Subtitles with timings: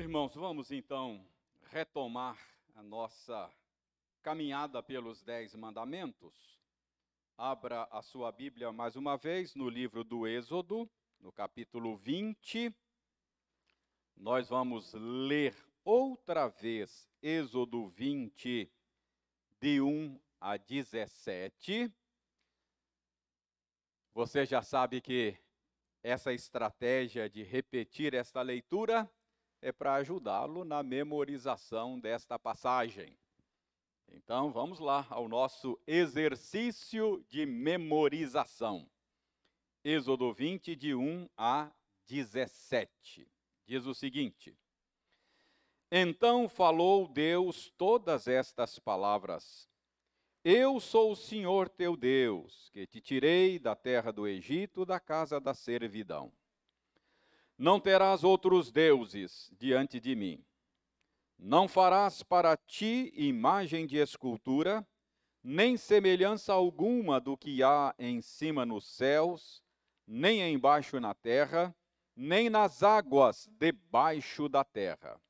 [0.00, 1.22] Irmãos, vamos então
[1.70, 2.34] retomar
[2.74, 3.52] a nossa
[4.22, 6.58] caminhada pelos Dez Mandamentos.
[7.36, 10.90] Abra a sua Bíblia mais uma vez no livro do Êxodo,
[11.20, 12.74] no capítulo 20.
[14.16, 15.54] Nós vamos ler
[15.84, 18.72] outra vez Êxodo 20,
[19.60, 21.92] de 1 a 17.
[24.14, 25.36] Você já sabe que
[26.02, 29.06] essa estratégia de repetir esta leitura
[29.60, 33.16] é para ajudá-lo na memorização desta passagem.
[34.08, 38.88] Então, vamos lá ao nosso exercício de memorização.
[39.84, 41.70] Êxodo 20, de 1 a
[42.06, 43.28] 17.
[43.66, 44.58] Diz o seguinte:
[45.90, 49.70] Então falou Deus todas estas palavras
[50.42, 55.38] eu sou o Senhor teu Deus, que te tirei da terra do Egito, da casa
[55.38, 56.32] da servidão.
[57.60, 60.42] Não terás outros deuses diante de mim.
[61.38, 64.84] Não farás para ti imagem de escultura,
[65.42, 69.62] nem semelhança alguma do que há em cima nos céus,
[70.06, 71.76] nem embaixo na terra,
[72.16, 75.20] nem nas águas debaixo da terra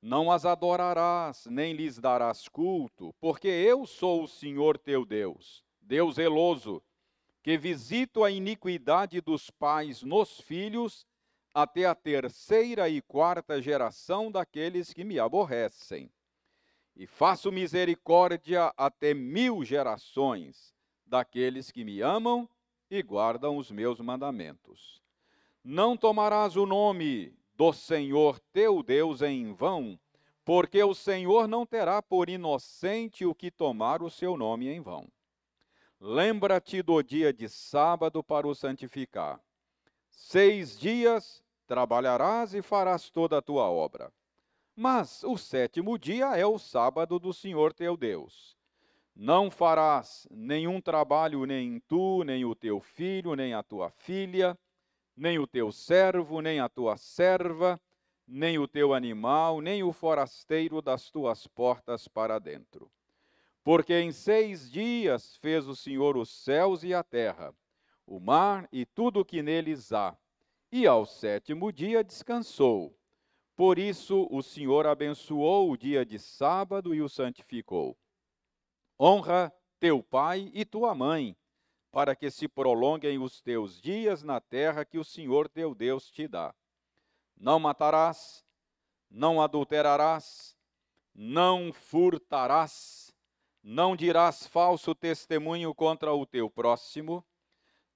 [0.00, 6.14] não as adorarás, nem lhes darás culto, porque eu sou o Senhor teu Deus, Deus
[6.16, 6.82] zeloso,
[7.42, 11.06] que visito a iniquidade dos pais nos filhos,
[11.60, 16.08] até a terceira e quarta geração daqueles que me aborrecem.
[16.94, 20.72] E faço misericórdia até mil gerações
[21.04, 22.48] daqueles que me amam
[22.88, 25.02] e guardam os meus mandamentos.
[25.64, 29.98] Não tomarás o nome do Senhor teu Deus em vão,
[30.44, 35.08] porque o Senhor não terá por inocente o que tomar o seu nome em vão.
[36.00, 39.40] Lembra-te do dia de sábado para o santificar.
[40.08, 44.10] Seis dias trabalharás e farás toda a tua obra.
[44.74, 48.56] Mas o sétimo dia é o sábado do Senhor teu Deus.
[49.14, 54.58] Não farás nenhum trabalho, nem tu, nem o teu filho, nem a tua filha,
[55.14, 57.78] nem o teu servo, nem a tua serva,
[58.26, 62.90] nem o teu animal, nem o forasteiro das tuas portas para dentro.
[63.62, 67.52] Porque em seis dias fez o Senhor os céus e a terra,
[68.06, 70.16] o mar e tudo o que neles há,
[70.70, 72.96] e ao sétimo dia descansou.
[73.56, 77.98] Por isso o Senhor abençoou o dia de sábado e o santificou.
[79.00, 81.36] Honra teu pai e tua mãe,
[81.90, 86.28] para que se prolonguem os teus dias na terra que o Senhor teu Deus te
[86.28, 86.54] dá.
[87.36, 88.44] Não matarás,
[89.10, 90.56] não adulterarás,
[91.14, 93.12] não furtarás,
[93.62, 97.24] não dirás falso testemunho contra o teu próximo,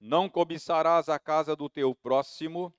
[0.03, 2.75] não cobiçarás a casa do teu próximo,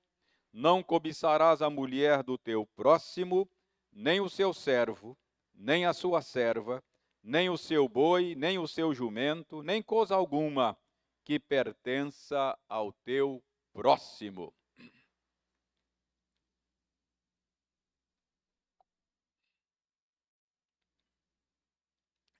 [0.53, 3.49] não cobiçarás a mulher do teu próximo,
[3.91, 5.17] nem o seu servo,
[5.51, 6.83] nem a sua serva,
[7.23, 10.77] nem o seu boi, nem o seu jumento, nem coisa alguma
[11.23, 13.43] que pertença ao teu
[13.73, 14.53] próximo.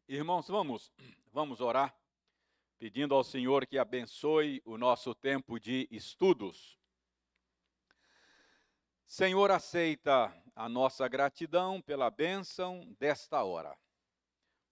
[0.07, 0.94] Irmãos, vamos,
[1.34, 1.97] vamos orar,
[2.85, 6.78] pedindo ao Senhor que abençoe o nosso tempo de estudos.
[9.07, 13.75] Senhor, aceita a nossa gratidão pela bênção desta hora.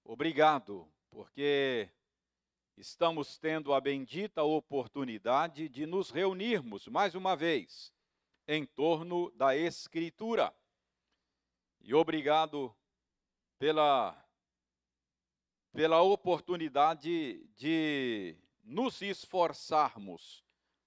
[0.04, 1.90] Obrigado, porque
[2.78, 7.92] estamos tendo a bendita oportunidade de nos reunirmos mais uma vez
[8.48, 10.56] em torno da Escritura.
[11.82, 12.72] E obrigado
[13.58, 14.23] pela,
[15.74, 20.46] pela oportunidade de nos esforçarmos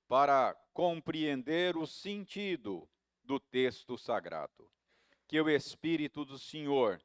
[0.09, 2.89] para compreender o sentido
[3.25, 4.71] do texto sagrado.
[5.27, 7.03] Que o Espírito do Senhor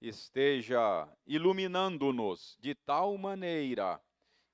[0.00, 4.00] esteja iluminando-nos de tal maneira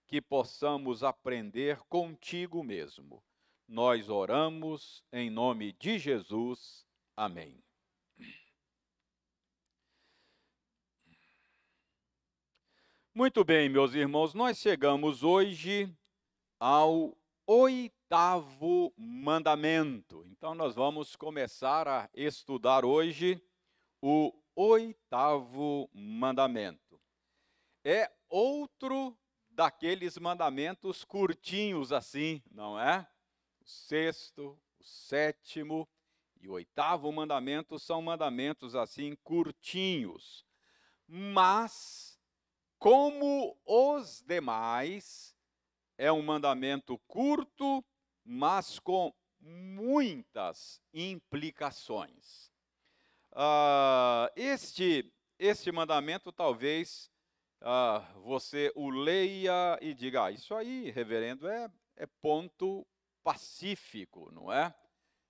[0.07, 3.23] que possamos aprender contigo mesmo.
[3.69, 6.87] Nós oramos em nome de Jesus.
[7.15, 7.63] Amém.
[13.13, 15.93] Muito bem, meus irmãos, nós chegamos hoje
[16.61, 20.25] ao oitavo mandamento.
[20.29, 23.43] Então, nós vamos começar a estudar hoje
[24.01, 27.01] o oitavo mandamento.
[27.85, 29.19] É outro
[29.51, 33.05] daqueles mandamentos curtinhos assim, não é?
[33.61, 35.89] O sexto, o sétimo
[36.41, 40.47] e o oitavo mandamento são mandamentos assim curtinhos.
[41.09, 42.20] Mas,
[42.81, 45.37] como os demais,
[45.99, 47.85] é um mandamento curto,
[48.25, 52.51] mas com muitas implicações.
[53.33, 57.11] ah, este, este mandamento talvez
[57.61, 62.87] ah, você o leia e diga: ah, Isso aí, reverendo, é, é ponto
[63.23, 64.75] pacífico, não é?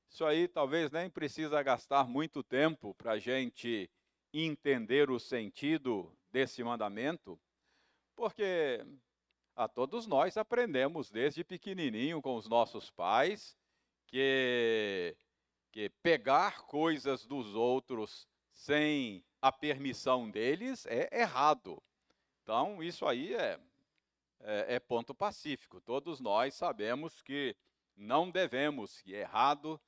[0.08, 3.90] Isso aí talvez nem precisa gastar muito tempo para a gente
[4.32, 7.38] entender o sentido desse mandamento,
[8.14, 8.84] porque
[9.56, 13.56] a todos nós aprendemos desde pequenininho com os nossos pais
[14.06, 15.16] que,
[15.72, 21.82] que pegar coisas dos outros sem a permissão deles é errado.
[22.42, 23.58] Então, isso aí é,
[24.40, 25.80] é, é ponto pacífico.
[25.80, 27.56] Todos nós sabemos que
[27.96, 29.80] não devemos, que é errado,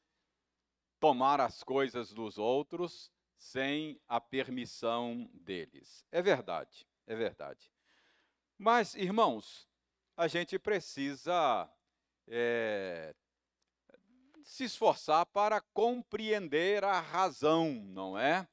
[0.99, 3.12] tomar as coisas dos outros
[3.43, 6.07] sem a permissão deles.
[6.13, 7.71] É verdade, é verdade.
[8.57, 9.69] Mas, irmãos,
[10.17, 11.69] a gente precisa
[12.29, 13.13] é,
[14.45, 18.47] se esforçar para compreender a razão, não é?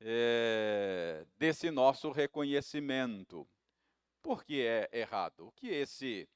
[0.00, 1.24] é?
[1.38, 3.48] Desse nosso reconhecimento.
[4.20, 5.46] Por que é errado?
[5.46, 6.28] O que esse,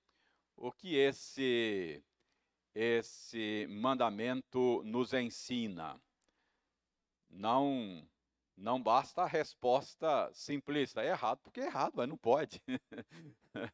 [0.57, 2.03] o que esse
[2.75, 6.01] esse mandamento nos ensina.
[7.33, 8.09] Não
[8.55, 12.63] não basta a resposta simplista, é errado, porque é errado, mas não pode.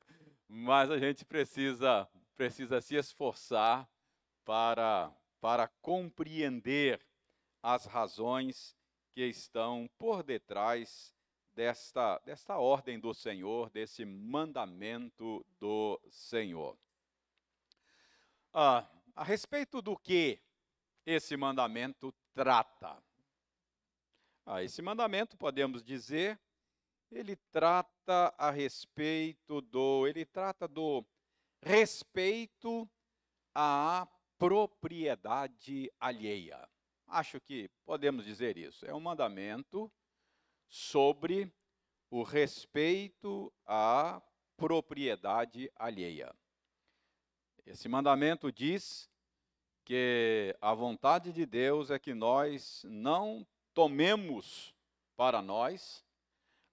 [0.49, 3.88] mas a gente precisa precisa se esforçar
[4.44, 7.05] para para compreender
[7.62, 8.76] as razões
[9.12, 11.14] que estão por detrás
[11.58, 16.78] desta, desta ordem do Senhor, desse mandamento do Senhor.
[18.52, 20.40] Ah, a respeito do que
[21.05, 23.02] esse mandamento trata?
[24.50, 26.41] Ah, esse mandamento, podemos dizer,
[27.11, 31.05] ele trata a respeito do, ele trata do
[31.62, 32.89] respeito
[33.55, 34.09] à
[34.39, 36.67] propriedade alheia.
[37.06, 38.87] Acho que podemos dizer isso.
[38.87, 39.93] É um mandamento
[40.67, 41.53] sobre
[42.11, 44.23] o respeito à
[44.56, 46.35] propriedade alheia.
[47.67, 49.11] Esse mandamento diz
[49.85, 53.47] que a vontade de Deus é que nós não
[53.79, 54.75] tomemos
[55.17, 56.05] para nós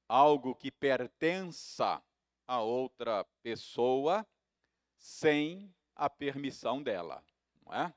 [0.09, 2.01] algo que pertença
[2.47, 4.25] a outra pessoa
[4.97, 7.23] sem a permissão dela,
[7.63, 7.93] não é?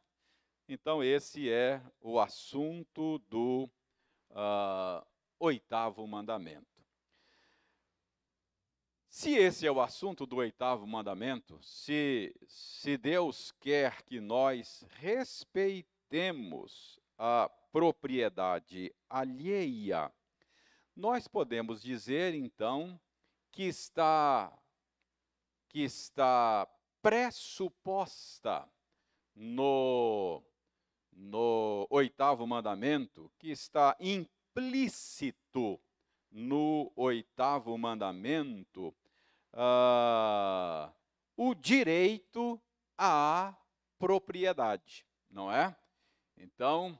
[0.68, 3.64] Então, esse é o assunto do
[4.28, 5.02] uh,
[5.38, 6.84] oitavo mandamento.
[9.08, 17.00] Se esse é o assunto do oitavo mandamento, se, se Deus quer que nós respeitemos
[17.16, 20.12] a propriedade alheia,
[20.94, 23.00] nós podemos dizer então
[23.52, 24.52] que está
[25.68, 26.66] que está
[27.02, 28.66] pressuposta
[29.34, 30.42] no,
[31.12, 35.78] no oitavo mandamento, que está implícito
[36.30, 38.94] no oitavo mandamento
[39.52, 40.92] uh,
[41.36, 42.60] o direito
[42.96, 43.56] à
[43.98, 45.76] propriedade, não é?
[46.36, 46.98] Então,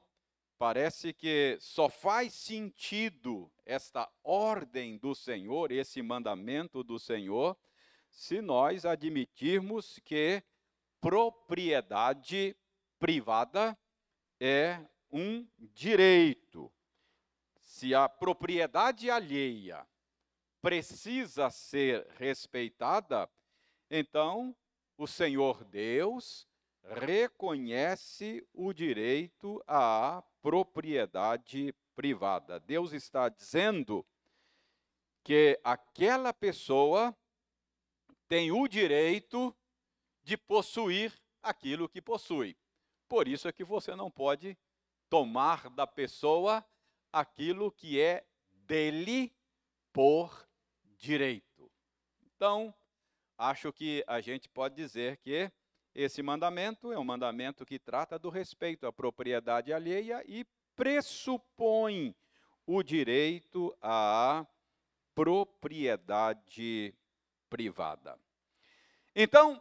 [0.59, 7.57] parece que só faz sentido esta ordem do Senhor, esse mandamento do Senhor,
[8.11, 10.43] se nós admitirmos que
[11.01, 12.57] propriedade
[12.99, 13.79] privada
[14.41, 16.73] é um direito.
[17.61, 19.87] Se a propriedade alheia
[20.61, 23.31] precisa ser respeitada,
[23.89, 24.57] então
[24.97, 26.48] o Senhor Deus
[26.89, 32.59] reconhece o direito à propriedade privada.
[32.61, 34.07] Deus está dizendo
[35.23, 37.15] que aquela pessoa
[38.27, 39.55] tem o direito
[40.23, 42.57] de possuir aquilo que possui.
[43.07, 44.57] Por isso é que você não pode
[45.09, 46.65] tomar da pessoa
[47.13, 49.35] aquilo que é dele
[49.93, 50.47] por
[50.97, 51.71] direito.
[52.23, 52.75] Então,
[53.37, 55.51] acho que a gente pode dizer que
[56.01, 62.15] esse mandamento é um mandamento que trata do respeito à propriedade alheia e pressupõe
[62.65, 64.47] o direito à
[65.13, 66.95] propriedade
[67.51, 68.17] privada.
[69.13, 69.61] Então,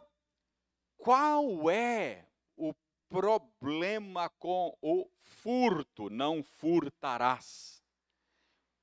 [0.96, 2.24] qual é
[2.56, 2.72] o
[3.08, 7.82] problema com o furto, não furtarás.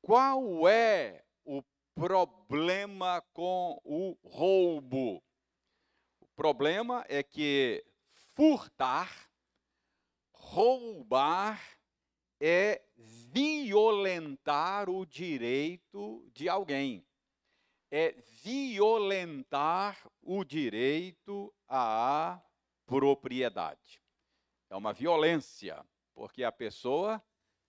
[0.01, 5.24] Qual é o problema com o roubo?
[6.35, 7.85] Problema é que
[8.33, 9.29] furtar,
[10.33, 11.61] roubar,
[12.39, 17.05] é violentar o direito de alguém.
[17.89, 18.11] É
[18.43, 22.41] violentar o direito à
[22.85, 24.01] propriedade.
[24.69, 27.23] É uma violência, porque a pessoa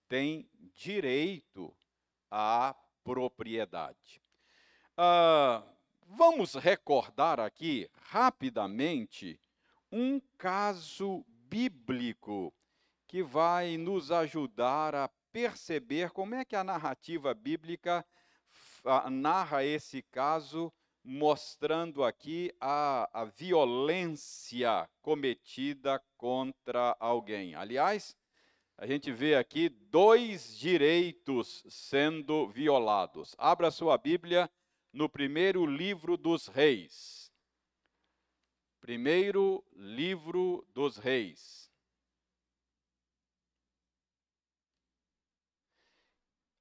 [0.09, 1.75] tem direito
[2.29, 4.21] à propriedade.
[4.97, 5.63] Ah,
[6.09, 9.39] vamos recordar aqui rapidamente
[9.91, 12.53] um caso bíblico
[13.07, 18.05] que vai nos ajudar a perceber como é que a narrativa bíblica
[19.11, 20.71] narra esse caso,
[21.03, 27.55] mostrando aqui a, a violência cometida contra alguém.
[27.55, 28.15] Aliás,
[28.77, 33.35] a gente vê aqui dois direitos sendo violados.
[33.37, 34.49] Abra sua Bíblia
[34.91, 37.31] no primeiro livro dos Reis.
[38.79, 41.71] Primeiro livro dos Reis.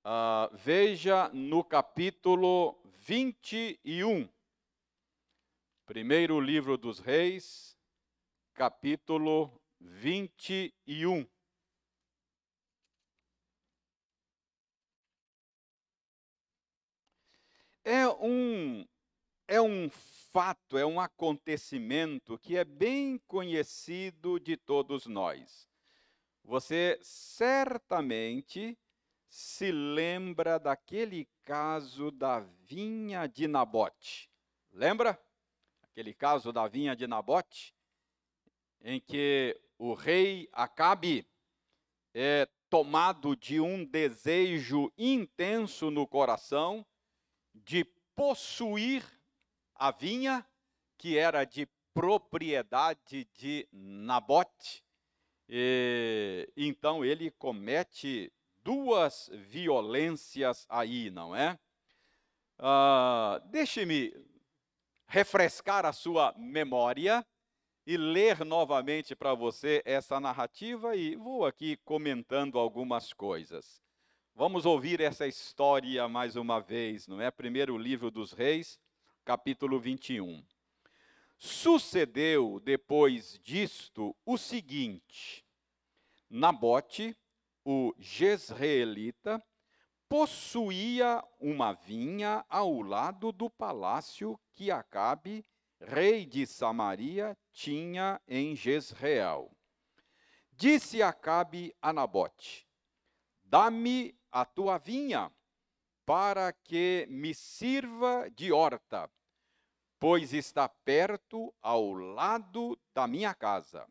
[0.04, 4.28] Uh, veja no capítulo 21.
[5.84, 7.76] Primeiro livro dos Reis,
[8.54, 11.26] capítulo 21.
[17.88, 18.84] É um,
[19.46, 19.88] é um
[20.32, 25.68] fato, é um acontecimento que é bem conhecido de todos nós.
[26.42, 28.76] Você certamente
[29.28, 34.28] se lembra daquele caso da vinha de Nabote.
[34.72, 35.16] Lembra?
[35.80, 37.72] Aquele caso da vinha de Nabote,
[38.80, 41.24] em que o rei Acabe
[42.12, 46.84] é tomado de um desejo intenso no coração
[47.64, 47.84] de
[48.14, 49.04] possuir
[49.74, 50.46] a vinha
[50.96, 54.84] que era de propriedade de Nabote.
[55.48, 58.32] E, então ele comete
[58.62, 61.58] duas violências aí, não é?
[62.58, 64.12] Uh, Deixe-me
[65.06, 67.24] refrescar a sua memória
[67.86, 73.85] e ler novamente para você essa narrativa e vou aqui comentando algumas coisas.
[74.38, 77.30] Vamos ouvir essa história mais uma vez, não é?
[77.30, 78.78] Primeiro livro dos Reis,
[79.24, 80.44] capítulo 21.
[81.38, 85.42] Sucedeu depois disto o seguinte:
[86.28, 87.16] Nabote,
[87.64, 89.42] o Jezreelita,
[90.06, 95.46] possuía uma vinha ao lado do palácio que Acabe,
[95.80, 99.50] rei de Samaria, tinha em Jezreel.
[100.52, 102.66] Disse Acabe a Nabote:
[103.42, 105.32] Dá-me a tua vinha,
[106.04, 109.10] para que me sirva de horta,
[109.98, 113.88] pois está perto ao lado da minha casa.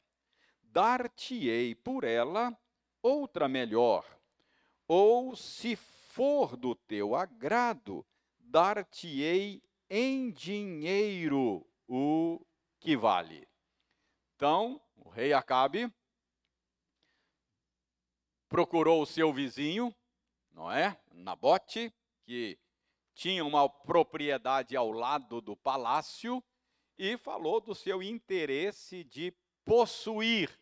[0.62, 2.58] Dar-te-ei por ela
[3.02, 4.06] outra melhor,
[4.88, 8.06] ou se for do teu agrado,
[8.40, 12.44] dar-te-ei em dinheiro o
[12.80, 13.48] que vale.
[14.36, 15.92] Então, o rei Acabe
[18.48, 19.94] procurou o seu vizinho,
[20.56, 20.98] não é?
[21.12, 21.94] Nabote,
[22.24, 22.58] que
[23.14, 26.42] tinha uma propriedade ao lado do palácio,
[26.98, 29.34] e falou do seu interesse de
[29.66, 30.58] possuir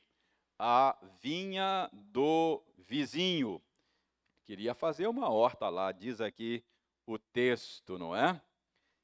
[0.58, 3.62] a vinha do vizinho.
[4.44, 6.66] Queria fazer uma horta lá, diz aqui
[7.06, 8.42] o texto, não é?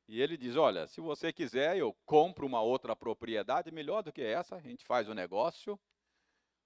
[0.08, 4.22] E ele diz: Olha, se você quiser, eu compro uma outra propriedade melhor do que
[4.22, 5.80] essa, a gente faz o negócio.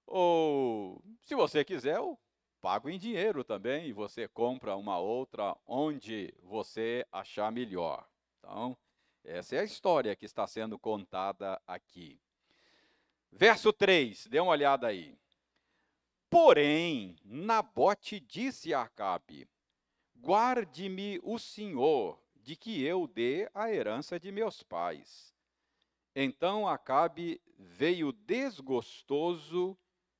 [0.06, 2.18] Ou, se você quiser, eu
[2.64, 8.08] pago em dinheiro também e você compra uma outra onde você achar melhor.
[8.38, 8.74] Então,
[9.22, 12.18] essa é a história que está sendo contada aqui.
[13.30, 15.14] Verso 3, dê uma olhada aí.
[16.30, 19.46] Porém, Nabote disse a Acabe:
[20.16, 25.34] Guarde-me o Senhor de que eu dê a herança de meus pais.
[26.16, 29.76] Então Acabe veio desgostoso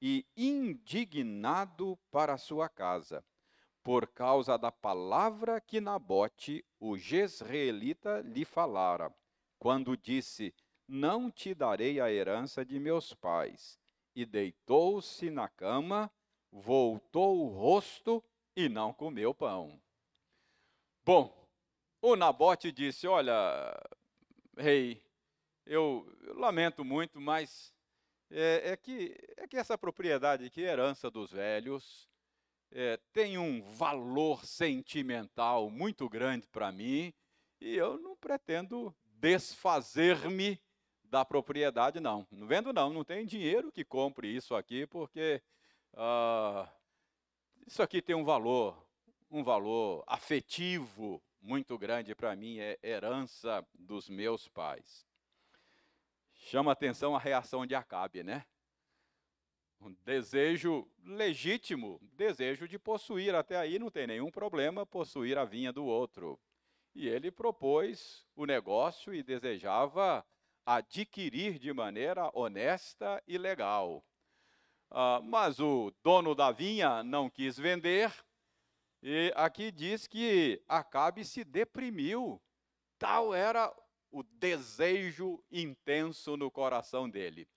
[0.07, 3.25] e indignado para sua casa,
[3.83, 9.11] por causa da palavra que Nabote, o jezreelita, lhe falara,
[9.59, 10.55] quando disse:
[10.87, 13.79] não te darei a herança de meus pais.
[14.15, 16.13] E deitou-se na cama,
[16.53, 18.23] voltou o rosto
[18.55, 19.81] e não comeu pão.
[21.03, 21.49] Bom,
[22.03, 23.75] o Nabote disse: Olha,
[24.59, 25.03] rei,
[25.65, 27.74] eu, eu lamento muito, mas
[28.37, 32.09] é, é, que, é que essa propriedade aqui, herança dos velhos,
[32.73, 37.15] é, tem um valor sentimental muito grande para mim
[37.61, 40.61] e eu não pretendo desfazer-me
[41.05, 42.27] da propriedade, não.
[42.33, 42.93] Não vendo, não.
[42.93, 45.41] Não tem dinheiro que compre isso aqui, porque
[45.93, 46.69] uh,
[47.65, 48.85] isso aqui tem um valor,
[49.31, 55.07] um valor afetivo muito grande para mim, é herança dos meus pais.
[56.45, 58.45] Chama atenção a reação de Acabe, né?
[59.81, 63.35] um desejo legítimo, desejo de possuir.
[63.35, 66.39] Até aí não tem nenhum problema possuir a vinha do outro.
[66.95, 70.25] E ele propôs o negócio e desejava
[70.65, 74.05] adquirir de maneira honesta e legal.
[74.91, 78.13] Uh, mas o dono da vinha não quis vender,
[79.03, 82.41] e aqui diz que Acabe se deprimiu.
[82.99, 83.75] Tal era
[84.15, 87.49] o desejo intenso no coração dele.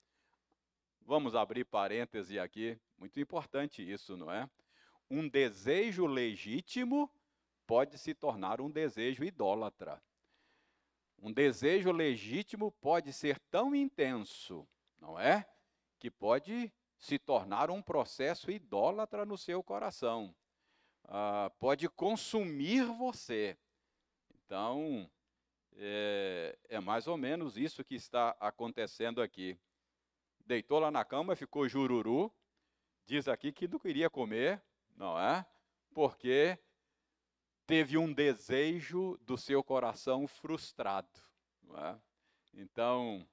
[1.01, 4.49] Vamos abrir parêntese aqui, muito importante isso, não é?
[5.07, 7.13] Um desejo legítimo
[7.67, 10.01] pode se tornar um desejo idólatra.
[11.19, 14.67] Um desejo legítimo pode ser tão intenso,
[14.99, 15.47] não é?
[15.99, 20.35] Que pode se tornar um processo idólatra no seu coração.
[21.03, 23.55] Ah, pode consumir você.
[24.31, 25.07] Então,
[25.77, 29.57] é, é mais ou menos isso que está acontecendo aqui
[30.48, 32.34] deitou lá na cama, ficou jururu,
[33.05, 34.63] diz aqui que não queria comer,
[34.96, 35.46] não é?
[35.93, 36.57] Porque
[37.65, 41.10] teve um desejo do seu coração frustrado.
[41.75, 41.96] É?
[42.53, 43.27] Então,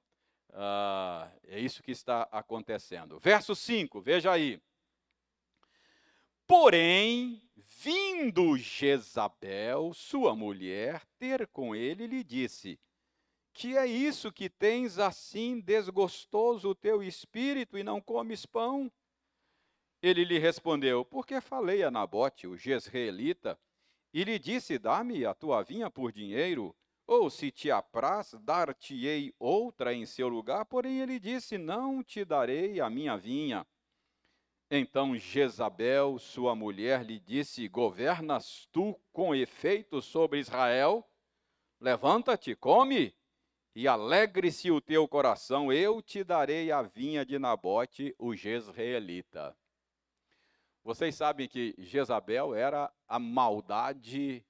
[0.49, 3.17] uh, é isso que está acontecendo.
[3.19, 4.61] Verso 5, veja aí.
[6.45, 7.44] Porém,
[7.85, 12.79] vindo Jezabel, sua mulher, ter com ele, lhe disse:
[13.53, 18.91] que é isso que tens assim desgostoso o teu espírito e não comes pão?
[20.01, 23.55] Ele lhe respondeu: Porque falei a Nabote, o jezreelita,
[24.11, 26.75] e lhe disse: Dá-me a tua vinha por dinheiro,
[27.05, 30.65] ou se te apraz, dar-te-ei outra em seu lugar.
[30.65, 33.65] Porém ele disse: Não te darei a minha vinha.
[34.69, 41.07] Então Jezabel, sua mulher, lhe disse: Governas tu com efeito sobre Israel?
[41.79, 43.15] Levanta-te, come
[43.75, 49.55] e alegre-se o teu coração, eu te darei a vinha de Nabote, o jezreelita.
[50.81, 54.45] Vocês sabem que Jezabel era a maldade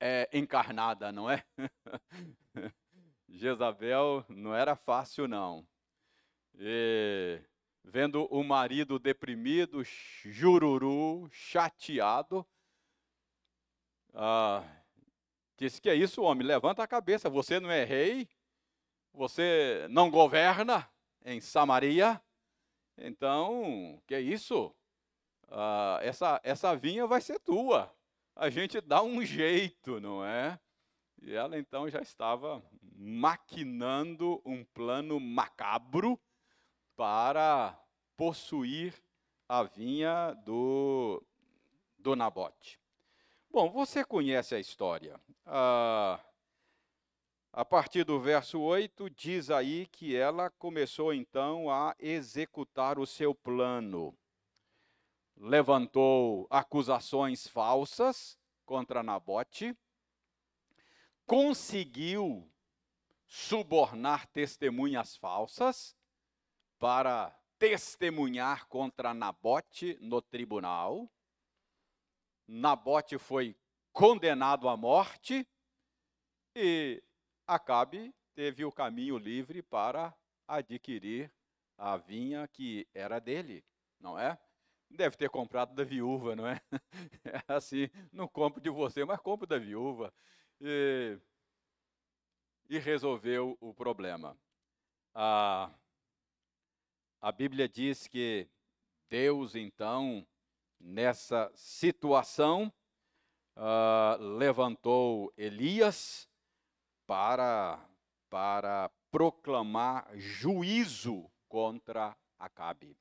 [0.00, 1.44] é, encarnada, não é?
[3.28, 5.66] Jezabel não era fácil, não.
[6.54, 7.42] E,
[7.90, 9.82] vendo o marido deprimido,
[10.24, 12.46] jururu, chateado,
[14.14, 14.64] ah,
[15.58, 18.28] Disse que é isso, homem, levanta a cabeça, você não é rei,
[19.12, 20.88] você não governa
[21.24, 22.22] em Samaria,
[22.96, 24.72] então, que é isso?
[25.48, 27.92] Ah, essa, essa vinha vai ser tua,
[28.36, 30.60] a gente dá um jeito, não é?
[31.20, 32.62] E ela então já estava
[32.94, 36.20] maquinando um plano macabro
[36.98, 37.80] para
[38.16, 38.92] possuir
[39.48, 41.24] a vinha do,
[41.96, 42.80] do Nabote.
[43.48, 45.18] Bom, você conhece a história.
[45.46, 46.18] Ah,
[47.52, 53.32] a partir do verso 8, diz aí que ela começou então a executar o seu
[53.32, 54.12] plano.
[55.36, 59.72] Levantou acusações falsas contra Nabote,
[61.24, 62.50] conseguiu
[63.24, 65.96] subornar testemunhas falsas
[66.78, 71.10] para testemunhar contra Nabote no tribunal.
[72.46, 73.56] Nabote foi
[73.92, 75.46] condenado à morte
[76.54, 77.02] e
[77.46, 80.14] Acabe teve o caminho livre para
[80.46, 81.32] adquirir
[81.76, 83.64] a vinha que era dele,
[83.98, 84.38] não é?
[84.90, 86.60] Deve ter comprado da viúva, não é?
[87.24, 90.12] É assim, não compro de você, mas compro da viúva.
[90.60, 91.18] E,
[92.68, 94.36] e resolveu o problema.
[95.14, 95.70] A,
[97.20, 98.48] a Bíblia diz que
[99.08, 100.26] Deus, então,
[100.78, 102.72] nessa situação,
[103.56, 106.28] uh, levantou Elias
[107.06, 107.84] para,
[108.30, 112.96] para proclamar juízo contra Acabe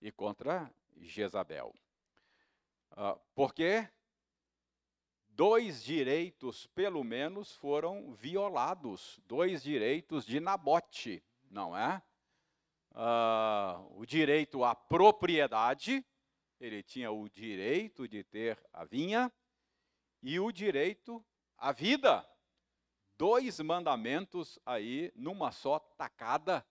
[0.00, 1.74] e contra Jezabel.
[2.92, 3.86] Uh, porque
[5.28, 12.02] dois direitos, pelo menos, foram violados, dois direitos de Nabote, não é?
[12.94, 16.04] Uh, o direito à propriedade
[16.60, 19.32] ele tinha o direito de ter a vinha
[20.22, 21.24] e o direito
[21.58, 22.26] à vida.
[23.18, 26.66] Dois mandamentos aí, numa só tacada,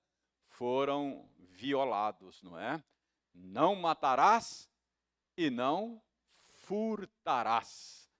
[0.48, 2.84] foram violados, não é?
[3.34, 4.70] Não matarás
[5.38, 6.02] e não
[6.64, 8.12] furtarás.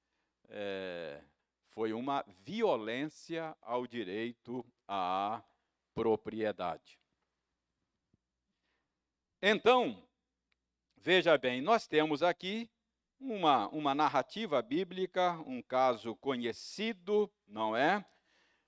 [0.50, 1.24] É,
[1.70, 5.44] foi uma violência ao direito à
[5.94, 7.03] propriedade.
[9.46, 10.02] Então,
[11.06, 12.70] Veja bem, nós temos aqui
[13.20, 18.06] uma, uma narrativa bíblica, um caso conhecido, não é?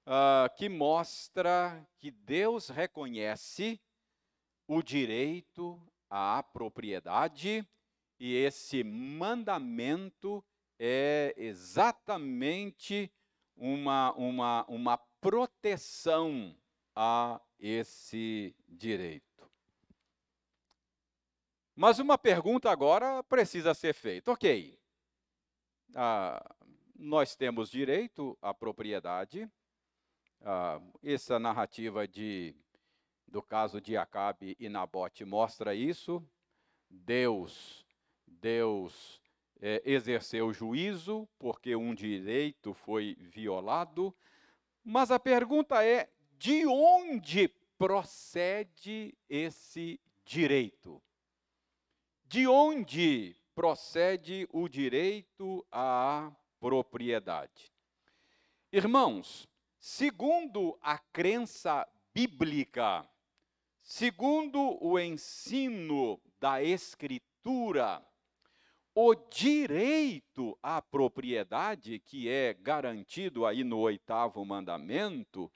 [0.05, 3.79] Uh, que mostra que Deus reconhece
[4.67, 7.65] o direito à propriedade,
[8.19, 10.43] e esse mandamento
[10.77, 13.09] é exatamente
[13.55, 16.53] uma, uma, uma proteção
[16.93, 19.34] a esse direito.
[21.75, 24.31] Mas uma pergunta agora precisa ser feita.
[24.31, 24.79] Ok,
[25.93, 26.55] ah,
[26.95, 29.49] nós temos direito à propriedade.
[30.41, 32.55] Ah, essa narrativa de,
[33.27, 36.25] do caso de Acabe e Nabote mostra isso.
[36.89, 37.85] Deus,
[38.25, 39.21] Deus
[39.59, 44.15] é, exerceu juízo porque um direito foi violado.
[44.83, 51.01] Mas a pergunta é: de onde procede esse direito?
[52.35, 57.71] De onde procede o direito à propriedade?
[58.73, 59.47] Irmãos,
[59.79, 63.09] segundo a crença bíblica,
[63.81, 68.05] segundo o ensino da Escritura,
[68.93, 75.49] o direito à propriedade, que é garantido aí no oitavo mandamento,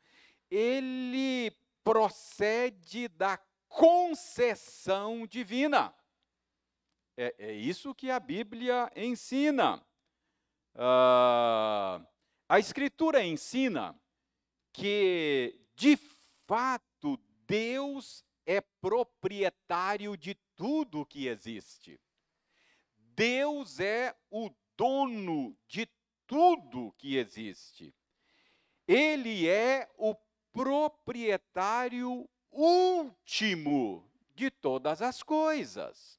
[0.49, 1.51] ele
[1.83, 3.37] procede da
[3.67, 5.93] concessão divina.
[7.21, 9.75] É, é isso que a Bíblia ensina.
[10.73, 12.08] Uh,
[12.47, 13.93] a Escritura ensina
[14.71, 15.99] que, de
[16.47, 21.99] fato, Deus é proprietário de tudo que existe.
[22.95, 25.89] Deus é o dono de
[26.25, 27.93] tudo que existe.
[28.88, 30.15] Ele é o
[30.53, 36.18] proprietário último de todas as coisas.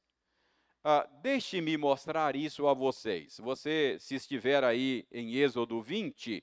[0.82, 3.38] Ah, Deixe-me mostrar isso a vocês.
[3.38, 6.42] Você, se estiver aí em Êxodo 20,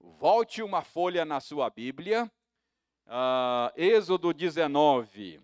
[0.00, 2.30] volte uma folha na sua Bíblia.
[3.06, 5.40] Ah, Êxodo 19.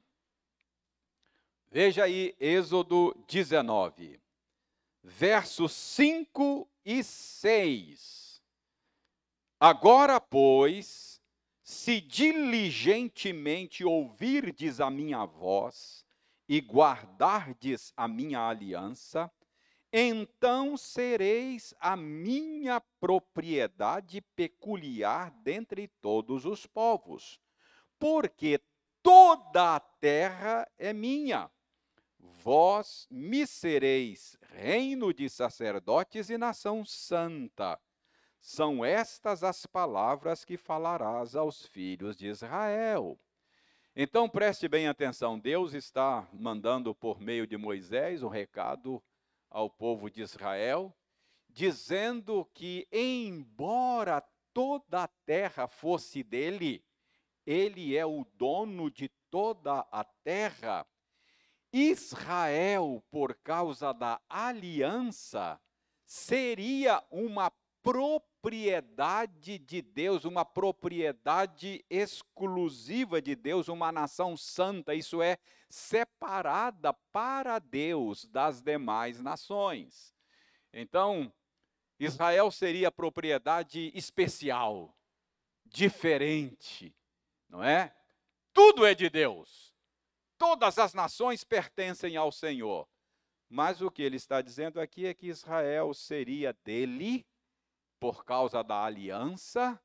[1.70, 4.20] Veja aí, Êxodo 19,
[5.02, 8.40] versos 5 e 6.
[9.58, 11.20] Agora, pois,
[11.64, 16.03] se diligentemente ouvirdes a minha voz,
[16.48, 19.30] e guardardes a minha aliança,
[19.92, 27.40] então sereis a minha propriedade peculiar dentre todos os povos,
[27.98, 28.60] porque
[29.02, 31.50] toda a terra é minha.
[32.18, 37.80] Vós me sereis reino de sacerdotes e nação santa.
[38.40, 43.18] São estas as palavras que falarás aos filhos de Israel.
[43.96, 49.00] Então preste bem atenção: Deus está mandando por meio de Moisés um recado
[49.48, 50.92] ao povo de Israel,
[51.48, 54.20] dizendo que, embora
[54.52, 56.84] toda a terra fosse dele,
[57.46, 60.84] ele é o dono de toda a terra.
[61.72, 65.60] Israel, por causa da aliança,
[66.04, 67.48] seria uma
[67.84, 75.36] propriedade de Deus, uma propriedade exclusiva de Deus, uma nação santa, isso é,
[75.68, 80.14] separada para Deus das demais nações.
[80.72, 81.30] Então,
[82.00, 84.96] Israel seria propriedade especial,
[85.66, 86.96] diferente,
[87.50, 87.94] não é?
[88.54, 89.74] Tudo é de Deus.
[90.38, 92.88] Todas as nações pertencem ao Senhor.
[93.46, 97.26] Mas o que ele está dizendo aqui é que Israel seria dele
[98.04, 99.80] por causa da aliança,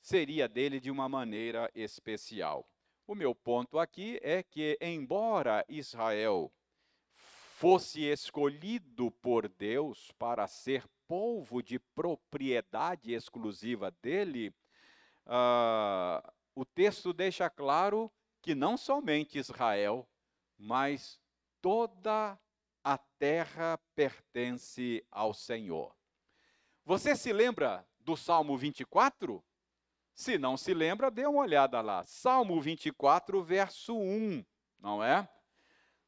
[0.00, 2.70] seria dele de uma maneira especial.
[3.08, 6.54] O meu ponto aqui é que, embora Israel
[7.16, 14.54] fosse escolhido por Deus para ser povo de propriedade exclusiva dele,
[15.26, 16.22] uh,
[16.54, 20.08] o texto deixa claro que não somente Israel,
[20.56, 21.20] mas
[21.60, 22.38] toda
[22.84, 25.97] a terra pertence ao Senhor.
[26.88, 29.44] Você se lembra do Salmo 24?
[30.14, 32.02] Se não se lembra, dê uma olhada lá.
[32.06, 34.42] Salmo 24, verso 1,
[34.80, 35.28] não é?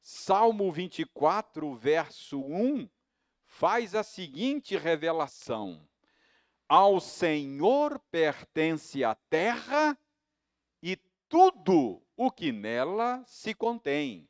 [0.00, 2.88] Salmo 24, verso 1,
[3.44, 5.86] faz a seguinte revelação:
[6.66, 9.98] Ao Senhor pertence a terra
[10.82, 10.96] e
[11.28, 14.26] tudo o que nela se contém,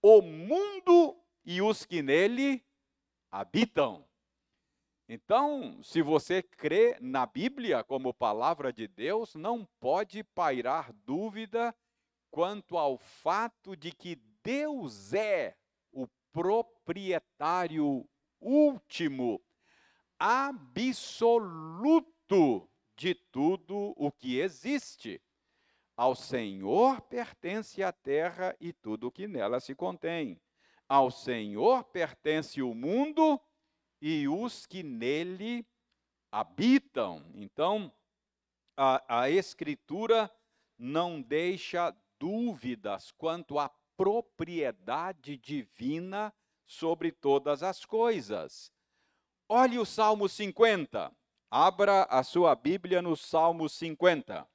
[0.00, 2.64] o mundo e os que nele
[3.28, 4.06] habitam.
[5.08, 11.74] Então, se você crê na Bíblia como palavra de Deus, não pode pairar dúvida
[12.30, 15.54] quanto ao fato de que Deus é
[15.92, 18.08] o proprietário
[18.40, 19.42] último,
[20.18, 21.06] absoluto
[22.96, 25.20] de tudo o que existe.
[25.96, 30.40] Ao Senhor pertence a terra e tudo o que nela se contém.
[30.88, 33.53] Ao Senhor pertence o mundo e
[34.28, 35.66] os que nele
[36.30, 37.24] habitam.
[37.34, 37.90] Então,
[38.76, 40.30] a, a Escritura
[40.78, 46.34] não deixa dúvidas quanto à propriedade divina
[46.66, 48.70] sobre todas as coisas.
[49.48, 51.10] Olhe o Salmo 50.
[51.50, 54.46] Abra a sua Bíblia no Salmo 50.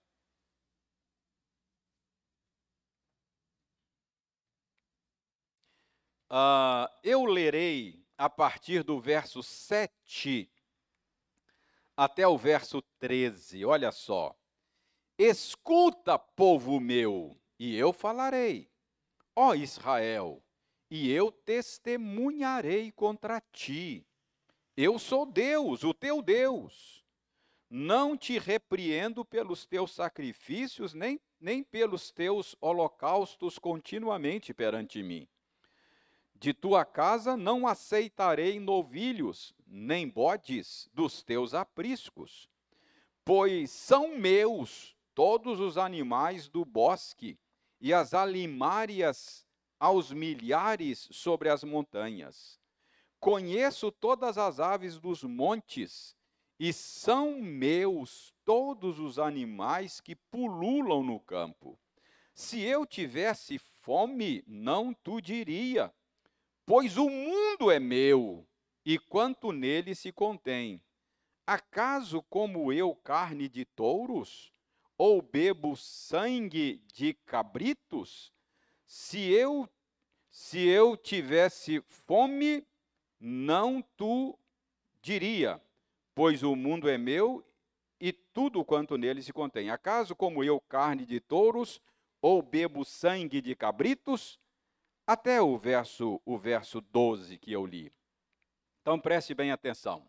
[6.31, 10.51] Uh, eu lerei a partir do verso 7
[11.95, 13.63] até o verso 13.
[13.63, 14.37] Olha só.
[15.17, 18.69] Escuta, povo meu, e eu falarei.
[19.33, 20.43] Ó Israel,
[20.91, 24.05] e eu testemunharei contra ti.
[24.75, 27.05] Eu sou Deus, o teu Deus.
[27.69, 35.25] Não te repreendo pelos teus sacrifícios, nem, nem pelos teus holocaustos continuamente perante mim
[36.39, 42.49] de tua casa não aceitarei novilhos, nem bodes dos teus apriscos,
[43.25, 47.37] pois são meus todos os animais do bosque
[47.81, 49.45] e as alimárias
[49.77, 52.57] aos milhares sobre as montanhas.
[53.19, 56.15] Conheço todas as aves dos montes,
[56.57, 61.77] e são meus todos os animais que pululam no campo.
[62.33, 65.93] Se eu tivesse fome, não tu diria,
[66.69, 68.47] Pois o mundo é meu,
[68.85, 70.79] e quanto nele se contém.
[71.43, 74.53] Acaso como eu carne de touros?
[74.95, 78.31] Ou bebo sangue de cabritos?
[78.85, 79.67] Se eu
[80.29, 82.63] se eu tivesse fome,
[83.19, 84.37] não tu
[85.01, 85.59] diria,
[86.13, 87.43] pois o mundo é meu
[87.99, 89.71] e tudo quanto nele se contém.
[89.71, 91.81] Acaso como eu carne de touros
[92.21, 94.39] ou bebo sangue de cabritos?
[95.09, 97.91] Até o verso, o verso 12 que eu li.
[98.79, 100.07] Então preste bem atenção.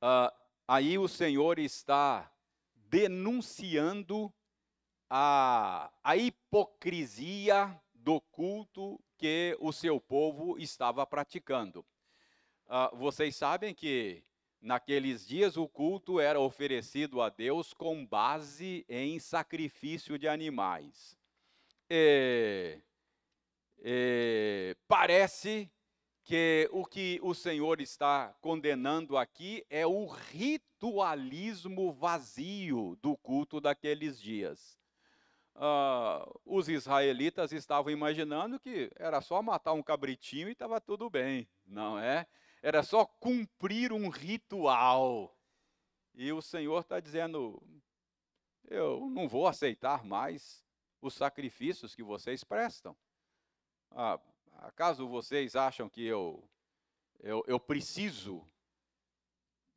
[0.00, 0.30] Uh,
[0.68, 2.30] aí o Senhor está
[2.76, 4.32] denunciando
[5.10, 11.84] a, a hipocrisia do culto que o seu povo estava praticando.
[12.66, 14.22] Uh, vocês sabem que
[14.60, 21.18] naqueles dias o culto era oferecido a Deus com base em sacrifício de animais.
[21.90, 22.78] E
[23.86, 25.70] é, parece
[26.24, 34.18] que o que o Senhor está condenando aqui é o ritualismo vazio do culto daqueles
[34.18, 34.80] dias.
[35.54, 41.46] Ah, os israelitas estavam imaginando que era só matar um cabritinho e estava tudo bem,
[41.66, 42.26] não é?
[42.62, 45.36] Era só cumprir um ritual.
[46.14, 47.62] E o Senhor está dizendo:
[48.66, 50.64] eu não vou aceitar mais
[51.02, 52.96] os sacrifícios que vocês prestam.
[53.96, 54.18] Ah,
[54.54, 56.42] acaso vocês acham que eu,
[57.20, 58.44] eu, eu preciso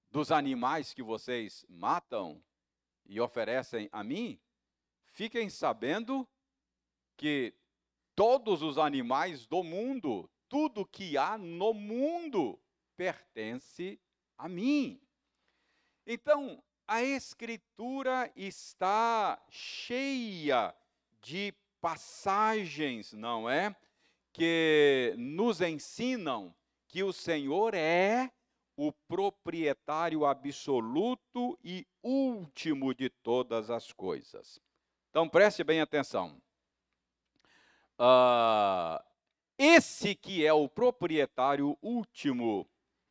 [0.09, 2.43] dos animais que vocês matam
[3.05, 4.41] e oferecem a mim?
[5.05, 6.27] Fiquem sabendo
[7.15, 7.53] que
[8.15, 12.59] todos os animais do mundo, tudo que há no mundo,
[12.95, 14.01] pertence
[14.35, 14.99] a mim.
[16.07, 20.73] Então, a Escritura está cheia
[21.21, 23.75] de passagens, não é?
[24.37, 26.53] Que nos ensinam
[26.87, 28.31] que o Senhor é
[28.75, 34.61] o proprietário absoluto e último de todas as coisas.
[35.09, 36.39] Então preste bem atenção.
[37.99, 39.03] Uh,
[39.57, 42.69] esse que é o proprietário último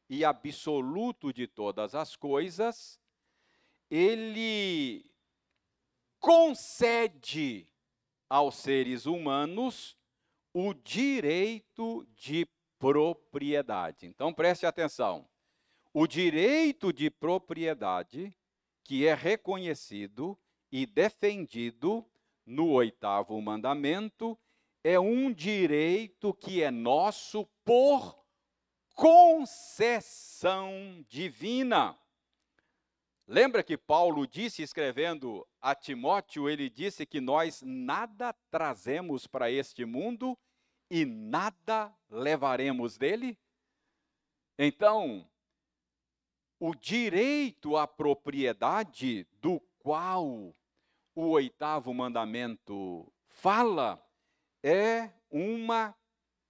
[0.09, 3.01] e absoluto de todas as coisas,
[3.91, 5.05] ele
[6.21, 7.69] concede
[8.31, 9.97] aos seres humanos
[10.59, 14.07] o direito de propriedade.
[14.07, 15.29] Então preste atenção.
[15.93, 18.35] O direito de propriedade,
[18.83, 20.35] que é reconhecido
[20.73, 22.03] e defendido
[22.47, 24.39] no oitavo mandamento,
[24.83, 28.19] é um direito que é nosso por
[28.95, 30.73] concessão
[31.07, 31.99] divina.
[33.27, 39.85] Lembra que Paulo disse, escrevendo a Timóteo, ele disse que nós nada trazemos para este
[39.85, 40.35] mundo
[40.91, 43.39] e nada levaremos dele?
[44.59, 45.29] Então,
[46.59, 50.55] o direito à propriedade do qual
[51.15, 54.03] o oitavo mandamento fala
[54.63, 55.95] é uma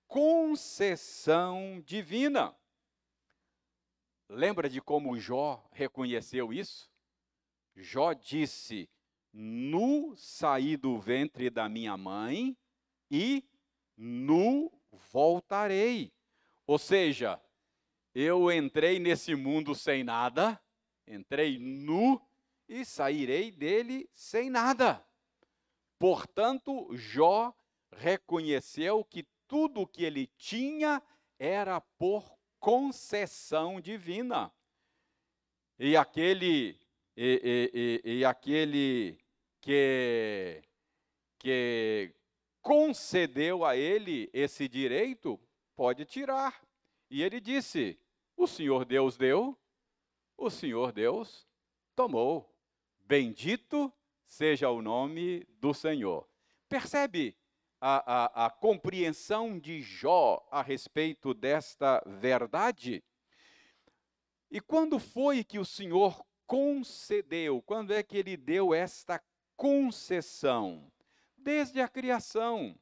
[0.06, 2.56] concessão divina.
[4.28, 6.90] Lembra de como Jó reconheceu isso?
[7.76, 8.88] Jó disse:
[9.32, 12.56] nu saí do ventre da minha mãe
[13.10, 13.44] e
[13.96, 14.70] nu
[15.12, 16.12] voltarei.
[16.66, 17.40] Ou seja,
[18.14, 20.60] eu entrei nesse mundo sem nada,
[21.06, 22.20] entrei nu
[22.68, 25.06] e sairei dele sem nada.
[25.98, 27.54] Portanto, Jó
[27.92, 31.02] reconheceu que tudo o que ele tinha
[31.38, 34.52] era por concessão divina.
[35.78, 36.78] E aquele
[37.16, 37.40] e,
[37.74, 39.18] e, e, e aquele
[39.60, 40.62] que
[41.38, 42.14] que
[42.66, 45.38] concedeu a ele esse direito
[45.76, 46.60] pode tirar.
[47.08, 47.96] E ele disse:
[48.36, 49.56] O Senhor Deus deu,
[50.36, 51.46] o Senhor Deus
[51.94, 52.52] tomou.
[52.98, 53.92] Bendito
[54.26, 56.28] seja o nome do Senhor.
[56.68, 57.36] Percebe
[57.80, 63.04] a, a, a compreensão de Jó a respeito desta verdade?
[64.50, 67.62] E quando foi que o Senhor concedeu?
[67.62, 69.22] Quando é que ele deu esta
[69.56, 70.90] concessão?
[71.46, 72.76] Desde a criação.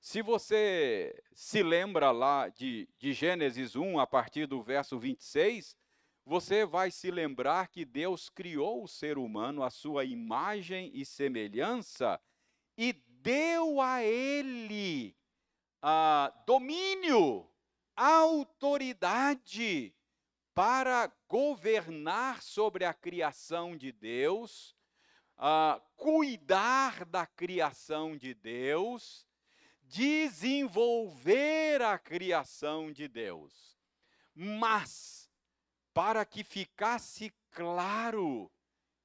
[0.00, 5.76] Se você se lembra lá de, de Gênesis 1, a partir do verso 26,
[6.24, 12.18] você vai se lembrar que Deus criou o ser humano à sua imagem e semelhança
[12.74, 15.14] e deu a ele
[15.82, 17.46] a domínio,
[17.94, 19.94] autoridade
[20.54, 24.74] para governar sobre a criação de Deus,
[25.36, 29.26] a cuidar da criação de Deus,
[29.82, 33.76] desenvolver a criação de Deus.
[34.34, 35.30] Mas,
[35.92, 38.50] para que ficasse claro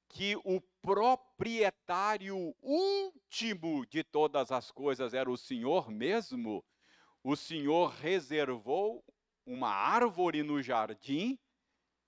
[0.08, 6.64] que o proprietário último de todas as coisas era o Senhor mesmo,
[7.22, 9.04] o Senhor reservou
[9.46, 11.38] uma árvore no jardim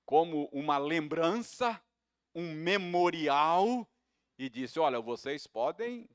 [0.04, 1.80] como uma lembrança,
[2.34, 3.88] um memorial,
[4.38, 6.08] e disse: Olha, vocês podem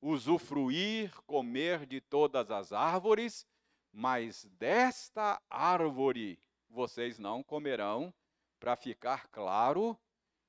[0.00, 3.46] usufruir, comer de todas as árvores,
[3.92, 8.12] mas desta árvore vocês não comerão,
[8.58, 9.98] para ficar claro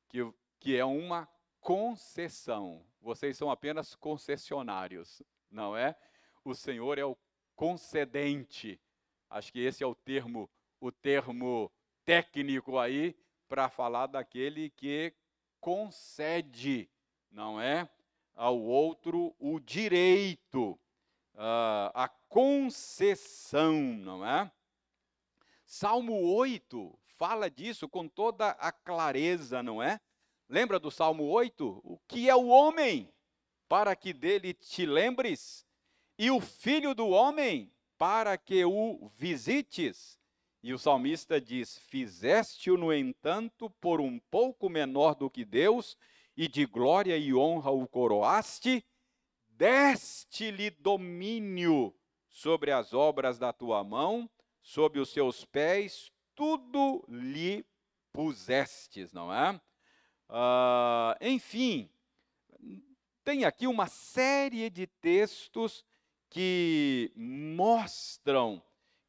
[0.09, 0.21] que
[0.59, 1.27] que é uma
[1.59, 2.85] concessão.
[3.01, 5.95] Vocês são apenas concessionários, não é?
[6.43, 7.17] O Senhor é o
[7.55, 8.79] concedente.
[9.29, 11.71] Acho que esse é o termo, o termo
[12.05, 13.15] técnico aí
[13.47, 15.13] para falar daquele que
[15.59, 16.89] concede,
[17.31, 17.89] não é?
[18.35, 20.71] Ao outro o direito,
[21.33, 24.51] uh, a concessão, não é?
[25.65, 29.99] Salmo 8 fala disso com toda a clareza, não é?
[30.47, 31.81] Lembra do Salmo 8?
[31.83, 33.11] O que é o homem
[33.67, 35.65] para que dele te lembres?
[36.17, 40.16] E o filho do homem para que o visites?
[40.61, 45.97] E o salmista diz: Fizeste-o, no entanto, por um pouco menor do que Deus,
[46.35, 48.85] e de glória e honra o coroaste,
[49.49, 51.93] deste-lhe domínio
[52.29, 54.29] sobre as obras da tua mão,
[54.61, 57.65] sob os seus pés, tudo lhe
[58.13, 59.59] pusestes, não é?
[60.29, 61.89] Uh, enfim,
[63.23, 65.83] tem aqui uma série de textos
[66.29, 68.61] que mostram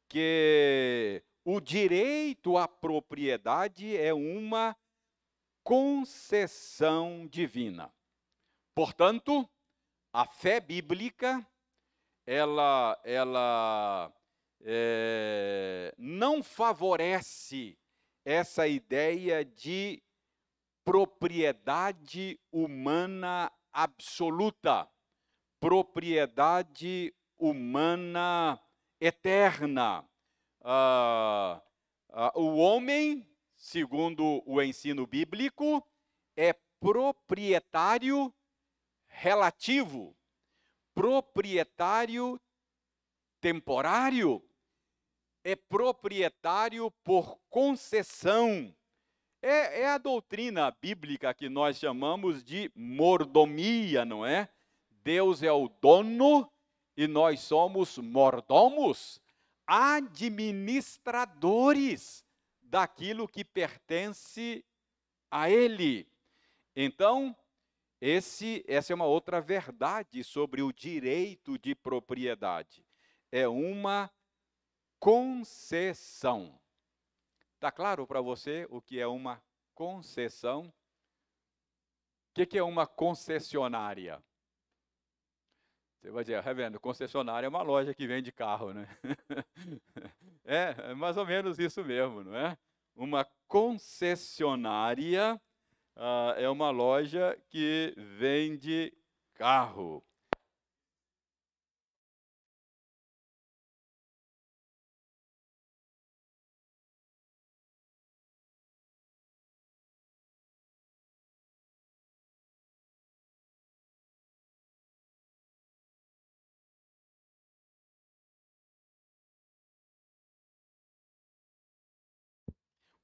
[0.07, 4.77] que o direito à propriedade é uma
[5.63, 7.91] concessão divina.
[8.75, 9.49] Portanto,
[10.13, 11.43] a fé bíblica
[12.27, 14.13] ela, ela
[14.61, 17.75] é, não favorece
[18.23, 20.03] essa ideia de
[20.85, 24.87] propriedade humana absoluta,
[25.59, 28.61] propriedade humana
[29.01, 30.07] eterna.
[30.61, 31.61] Ah,
[32.09, 35.85] ah, o homem, segundo o ensino bíblico,
[36.35, 38.33] é proprietário
[39.07, 40.15] relativo,
[40.93, 42.39] proprietário
[43.41, 44.43] temporário,
[45.43, 48.73] é proprietário por concessão
[49.41, 54.49] é, é a doutrina bíblica que nós chamamos de mordomia, não é?
[55.03, 56.49] Deus é o dono
[56.95, 59.21] e nós somos mordomos,
[59.69, 62.25] administradores
[62.59, 64.65] daquilo que pertence
[65.29, 66.11] a Ele.
[66.75, 67.37] Então,
[68.01, 72.83] esse, essa é uma outra verdade sobre o direito de propriedade.
[73.31, 74.11] É uma
[74.99, 76.59] concessão.
[77.53, 79.39] Está claro para você o que é uma
[79.75, 80.73] concessão?
[82.29, 84.19] O que, que é uma concessionária?
[86.01, 88.87] Você vai dizer, revendo, concessionária é uma loja que vende carro, né?
[90.45, 92.57] é, é mais ou menos isso mesmo, não é?
[92.95, 95.39] Uma concessionária
[95.97, 98.93] uh, é uma loja que vende
[99.33, 100.01] carro.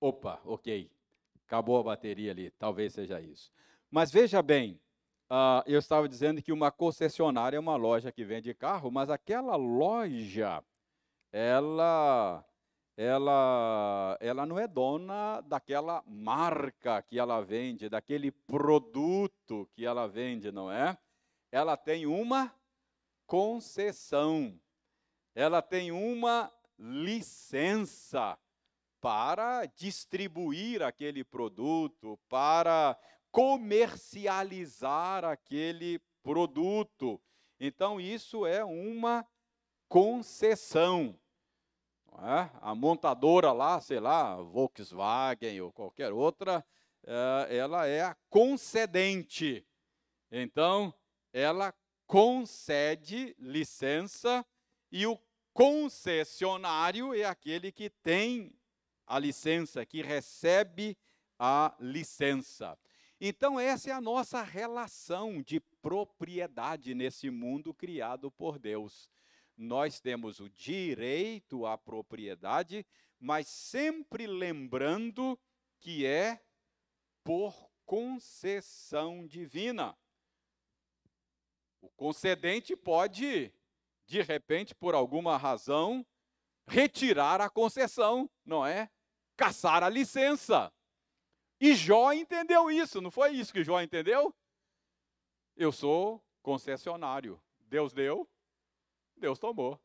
[0.06, 0.88] Opa, ok.
[1.48, 3.52] Acabou a bateria ali, talvez seja isso.
[3.90, 4.80] Mas veja bem,
[5.32, 9.56] uh, eu estava dizendo que uma concessionária é uma loja que vende carro, mas aquela
[9.56, 10.64] loja,
[11.32, 12.46] ela,
[12.96, 20.52] ela, ela não é dona daquela marca que ela vende, daquele produto que ela vende,
[20.52, 20.96] não é?
[21.52, 22.54] Ela tem uma
[23.26, 24.54] concessão,
[25.34, 28.38] ela tem uma licença
[29.06, 32.98] para distribuir aquele produto, para
[33.30, 37.22] comercializar aquele produto.
[37.60, 39.24] Então, isso é uma
[39.88, 41.16] concessão.
[42.14, 42.50] É?
[42.60, 46.66] A montadora lá, sei lá, Volkswagen ou qualquer outra,
[47.06, 49.64] é, ela é a concedente.
[50.32, 50.92] Então,
[51.32, 51.72] ela
[52.08, 54.44] concede licença
[54.92, 55.16] e o
[55.54, 58.52] concessionário é aquele que tem
[59.06, 60.98] a licença, que recebe
[61.38, 62.78] a licença.
[63.20, 69.10] Então, essa é a nossa relação de propriedade nesse mundo criado por Deus.
[69.58, 72.86] Nós temos o direito à propriedade,
[73.20, 75.40] mas sempre lembrando
[75.80, 76.42] que é
[77.24, 79.98] por concessão divina.
[81.80, 83.54] O concedente pode,
[84.06, 86.06] de repente, por alguma razão,
[86.68, 88.90] retirar a concessão, não é?
[89.36, 90.72] Caçar a licença.
[91.60, 94.34] E Jó entendeu isso, não foi isso que Jó entendeu?
[95.56, 97.42] Eu sou concessionário.
[97.60, 98.30] Deus deu,
[99.16, 99.80] Deus tomou.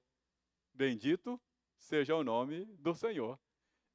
[0.75, 1.41] Bendito
[1.79, 3.39] seja o nome do Senhor.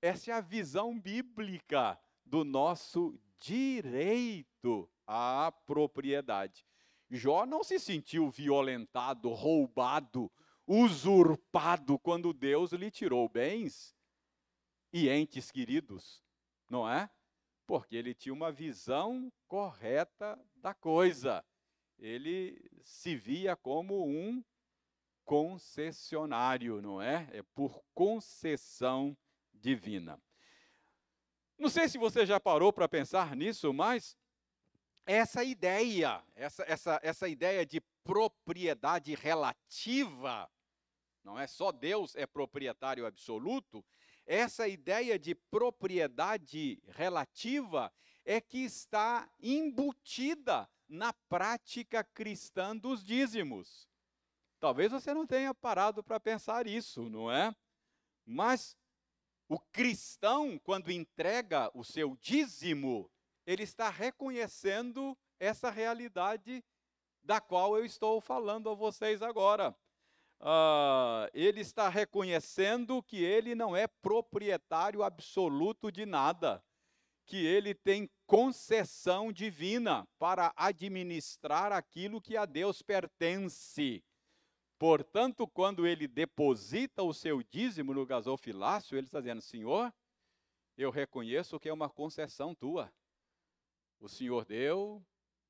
[0.02, 6.66] Essa é a visão bíblica do nosso direito à propriedade.
[7.10, 10.32] Jó não se sentiu violentado, roubado,
[10.66, 13.95] usurpado quando Deus lhe tirou bens
[14.98, 16.24] e entes queridos,
[16.70, 17.10] não é?
[17.68, 21.44] Porque ele tinha uma visão correta da coisa.
[22.00, 24.42] Ele se via como um
[25.26, 27.28] concessionário, não é?
[27.34, 29.18] É por concessão
[29.54, 30.18] divina.
[31.58, 34.18] Não sei se você já parou para pensar nisso, mas
[35.06, 40.50] essa ideia, essa, essa, essa ideia de propriedade relativa,
[41.22, 43.84] não é só Deus é proprietário absoluto,
[44.26, 53.88] essa ideia de propriedade relativa é que está embutida na prática cristã dos dízimos.
[54.60, 57.56] Talvez você não tenha parado para pensar isso, não é?
[58.26, 58.76] Mas
[59.48, 63.12] o cristão, quando entrega o seu dízimo,
[63.46, 66.64] ele está reconhecendo essa realidade
[67.22, 69.76] da qual eu estou falando a vocês agora
[70.42, 76.64] uh, ele está reconhecendo que ele não é proprietário absoluto de nada,
[77.26, 84.04] que ele tem concessão divina para administrar aquilo que a Deus pertence.
[84.78, 89.94] Portanto, quando ele deposita o seu dízimo no gasofilácio, ele está dizendo: Senhor,
[90.78, 92.94] eu reconheço que é uma concessão tua.
[94.00, 95.04] O Senhor deu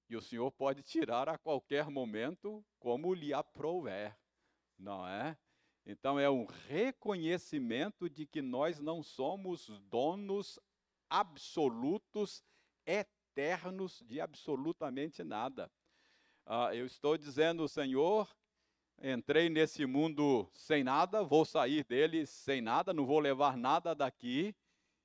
[0.07, 4.15] e o Senhor pode tirar a qualquer momento, como lhe aprouver
[4.77, 5.37] não é?
[5.85, 10.59] Então é um reconhecimento de que nós não somos donos
[11.09, 12.43] absolutos,
[12.85, 15.71] eternos de absolutamente nada.
[16.45, 18.27] Ah, eu estou dizendo, Senhor,
[19.01, 24.55] entrei nesse mundo sem nada, vou sair dele sem nada, não vou levar nada daqui,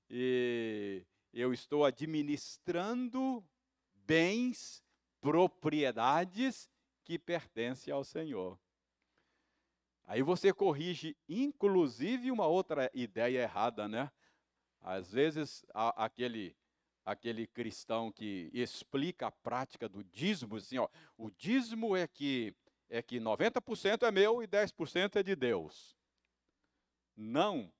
[0.09, 3.45] e eu estou administrando
[3.95, 4.83] bens,
[5.21, 6.69] propriedades
[7.05, 8.59] que pertencem ao Senhor.
[10.11, 14.11] Aí você corrige, inclusive, uma outra ideia errada, né?
[14.81, 16.57] Às vezes, a, aquele,
[17.05, 22.53] aquele cristão que explica a prática do dízimo, assim, ó, o dízimo é que,
[22.89, 25.97] é que 90% é meu e 10% é de Deus.
[27.17, 27.73] Não,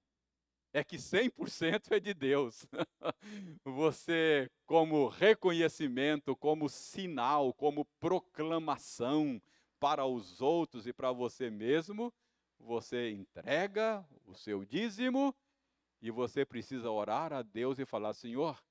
[0.73, 2.65] é que 100% é de Deus.
[3.65, 9.43] Você, como reconhecimento, como sinal, como proclamação
[9.81, 12.13] para os outros e para você mesmo,
[12.59, 15.35] você entrega o seu dízimo
[16.01, 18.63] e você precisa orar a Deus e falar: Senhor,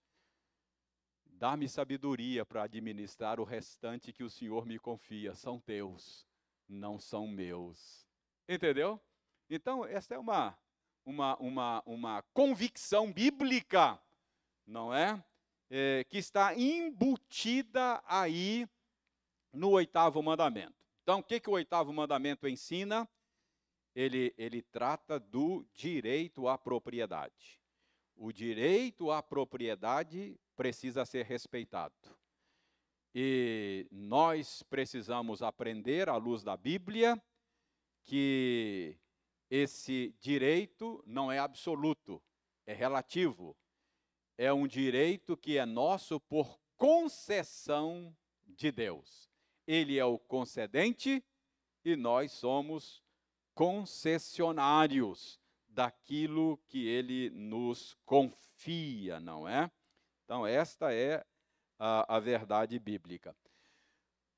[1.40, 5.34] Dá-me sabedoria para administrar o restante que o Senhor me confia.
[5.34, 6.28] São teus,
[6.68, 8.06] não são meus.
[8.46, 9.00] Entendeu?
[9.50, 10.58] Então, essa é uma,
[11.06, 13.98] uma, uma, uma convicção bíblica,
[14.68, 15.24] não é?
[15.70, 16.04] é?
[16.10, 18.68] Que está embutida aí
[19.54, 20.79] no oitavo mandamento.
[21.10, 23.10] Então, o que, que o oitavo mandamento ensina?
[23.96, 27.60] Ele, ele trata do direito à propriedade.
[28.16, 31.96] O direito à propriedade precisa ser respeitado.
[33.16, 37.20] E nós precisamos aprender, à luz da Bíblia,
[38.06, 38.96] que
[39.50, 42.22] esse direito não é absoluto,
[42.68, 43.58] é relativo.
[44.38, 49.29] É um direito que é nosso por concessão de Deus.
[49.72, 51.24] Ele é o concedente
[51.86, 53.04] e nós somos
[53.54, 59.70] concessionários daquilo que ele nos confia, não é?
[60.26, 61.24] Então, esta é
[61.78, 63.38] a, a verdade bíblica.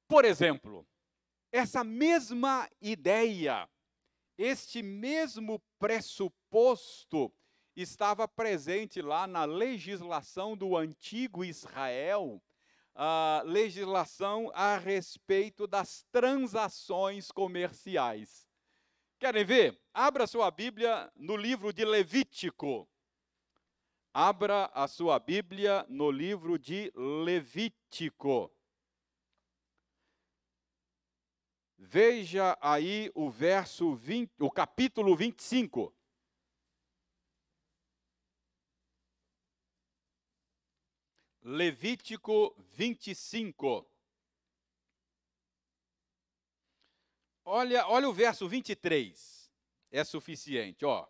[0.06, 0.86] Por exemplo,
[1.50, 3.70] essa mesma ideia,
[4.38, 7.34] este mesmo pressuposto
[7.74, 12.44] estava presente lá na legislação do antigo Israel,
[12.96, 18.48] a legislação a respeito das transações comerciais.
[19.20, 19.80] Querem ver?
[19.94, 22.90] Abra sua Bíblia no livro de Levítico.
[24.14, 28.52] Abra a sua Bíblia no livro de Levítico.
[31.78, 35.94] Veja aí o verso 20, o capítulo 25.
[41.44, 43.86] Levítico 25.
[47.44, 49.52] Olha, olha o verso 23.
[49.90, 51.08] É suficiente, ó.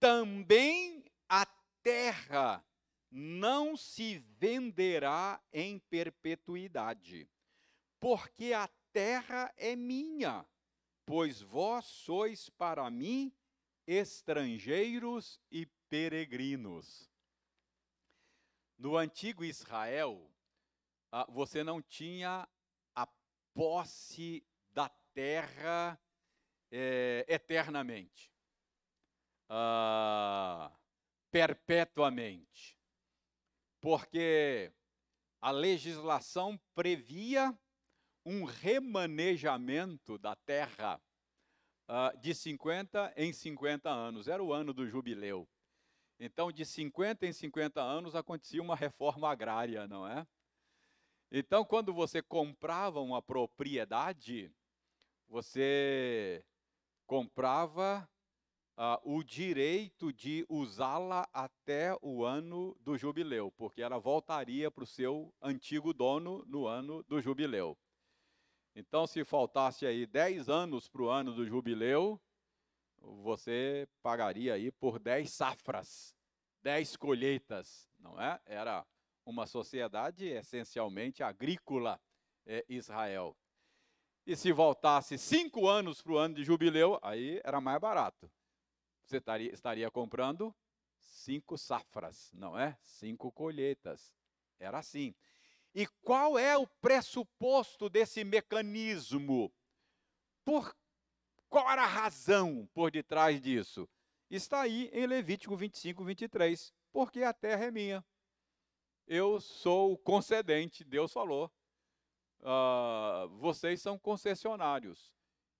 [0.00, 1.46] Também a
[1.82, 2.64] terra
[3.10, 7.28] não se venderá em perpetuidade,
[8.00, 10.44] porque a terra é minha,
[11.06, 13.32] pois vós sois para mim
[13.86, 17.08] estrangeiros e peregrinos.
[18.78, 20.30] No antigo Israel,
[21.10, 22.46] ah, você não tinha
[22.94, 23.08] a
[23.54, 25.98] posse da terra
[26.70, 28.30] é, eternamente,
[29.48, 30.70] ah,
[31.30, 32.78] perpetuamente,
[33.80, 34.70] porque
[35.40, 37.58] a legislação previa
[38.26, 41.00] um remanejamento da terra
[41.88, 45.48] ah, de 50 em 50 anos, era o ano do jubileu.
[46.18, 50.26] Então, de 50 em 50 anos acontecia uma reforma agrária, não é?
[51.30, 54.50] Então, quando você comprava uma propriedade,
[55.28, 56.44] você
[57.06, 58.08] comprava
[58.76, 64.86] uh, o direito de usá-la até o ano do jubileu, porque ela voltaria para o
[64.86, 67.76] seu antigo dono no ano do jubileu.
[68.74, 72.20] Então, se faltasse aí 10 anos para o ano do jubileu,
[73.14, 76.14] você pagaria aí por 10 safras,
[76.62, 78.40] 10 colheitas, não é?
[78.44, 78.84] Era
[79.24, 82.00] uma sociedade essencialmente agrícola,
[82.44, 83.36] é, Israel.
[84.26, 88.30] E se voltasse cinco anos para o ano de jubileu, aí era mais barato.
[89.04, 90.54] Você estaria, estaria comprando
[90.98, 92.76] cinco safras, não é?
[92.82, 94.12] Cinco colheitas.
[94.58, 95.14] Era assim.
[95.74, 99.52] E qual é o pressuposto desse mecanismo?
[100.44, 100.74] Por
[101.48, 103.88] qual era a razão por detrás disso?
[104.30, 106.72] Está aí em Levítico 25, 23.
[106.92, 108.02] Porque a terra é minha.
[109.06, 111.52] Eu sou o concedente, Deus falou.
[112.40, 115.12] Uh, vocês são concessionários.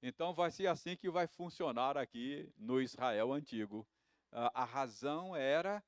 [0.02, 3.86] Então vai ser assim que vai funcionar aqui no Israel antigo.
[4.32, 5.84] Uh, a razão era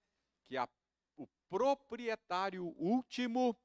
[0.46, 0.68] que a,
[1.16, 3.56] o proprietário último,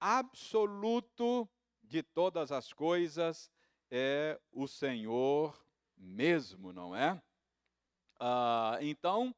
[0.00, 1.48] absoluto
[1.82, 3.51] de todas as coisas,
[3.94, 5.54] é o Senhor
[5.98, 7.12] mesmo, não é?
[8.18, 9.34] Uh, então,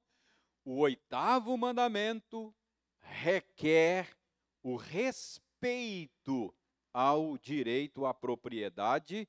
[0.64, 2.54] o oitavo mandamento
[3.00, 4.16] requer
[4.62, 6.54] o respeito
[6.92, 9.28] ao direito à propriedade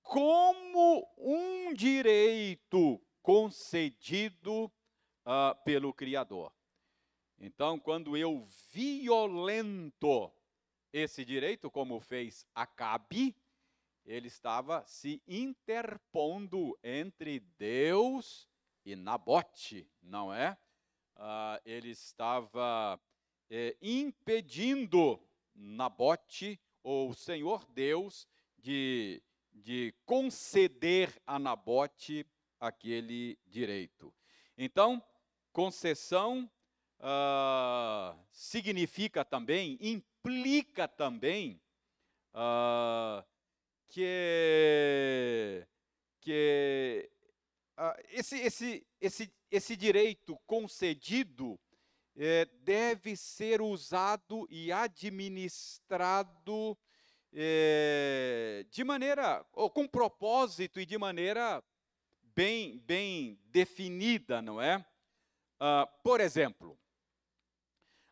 [0.00, 4.66] como um direito concedido
[5.26, 6.52] uh, pelo Criador.
[7.36, 10.32] Então, quando eu violento
[10.92, 13.34] esse direito, como fez Acabe,
[14.04, 18.48] ele estava se interpondo entre Deus
[18.84, 20.56] e Nabote, não é?
[21.16, 23.00] Uh, ele estava
[23.48, 25.20] eh, impedindo
[25.54, 28.26] Nabote, ou o Senhor Deus,
[28.58, 29.22] de,
[29.52, 32.26] de conceder a Nabote
[32.58, 34.12] aquele direito.
[34.56, 35.02] Então,
[35.52, 36.50] concessão
[36.98, 41.60] uh, significa também, implica também
[42.34, 43.24] uh,
[43.92, 45.66] que,
[46.22, 47.10] que
[47.78, 51.60] uh, esse, esse, esse, esse direito concedido
[52.16, 56.76] eh, deve ser usado e administrado
[57.32, 61.62] eh, de maneira, ou com propósito e de maneira
[62.34, 64.78] bem, bem definida, não é?
[65.58, 66.78] Uh, por exemplo,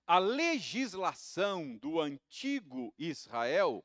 [0.07, 3.85] a legislação do antigo Israel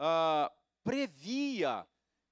[0.00, 0.57] uh,
[0.88, 1.86] previa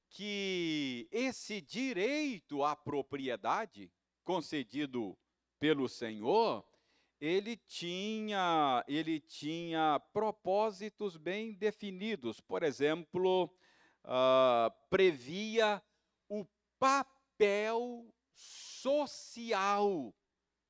[0.08, 3.92] que esse direito à propriedade
[4.24, 5.14] concedido
[5.60, 6.66] pelo Senhor,
[7.20, 12.40] ele tinha, ele tinha propósitos bem definidos.
[12.40, 13.54] Por exemplo,
[14.04, 15.82] uh, previa
[16.26, 16.46] o
[16.78, 20.14] papel social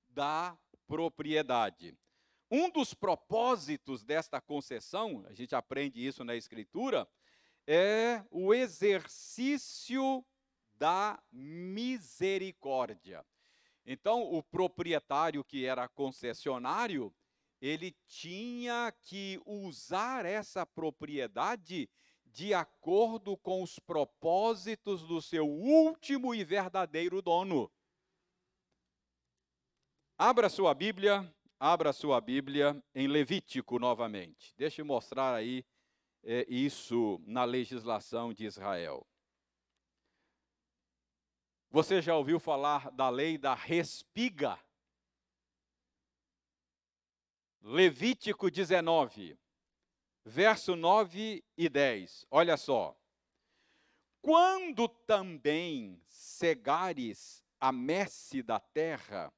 [0.08, 0.58] da
[0.88, 1.96] propriedade.
[2.50, 7.08] Um dos propósitos desta concessão, a gente aprende isso na Escritura,
[7.66, 10.24] é o exercício
[10.74, 13.24] da misericórdia.
[13.84, 17.14] Então, o proprietário que era concessionário,
[17.60, 21.88] ele tinha que usar essa propriedade
[22.24, 27.70] de acordo com os propósitos do seu último e verdadeiro dono.
[30.18, 34.54] Abra sua Bíblia Abra sua Bíblia em Levítico novamente.
[34.58, 35.64] Deixa eu mostrar aí
[36.26, 39.06] é, isso na legislação de Israel.
[41.70, 44.58] Você já ouviu falar da lei da respiga?
[47.62, 49.38] Levítico 19,
[50.24, 52.26] verso 9 e 10.
[52.30, 52.96] Olha só.
[54.20, 59.32] Quando também cegares a messe da terra,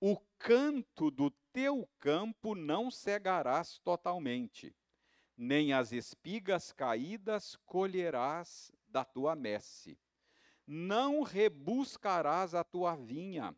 [0.00, 4.74] o canto do teu campo não cegarás totalmente,
[5.36, 9.98] nem as espigas caídas colherás da tua messe.
[10.66, 13.54] Não rebuscarás a tua vinha,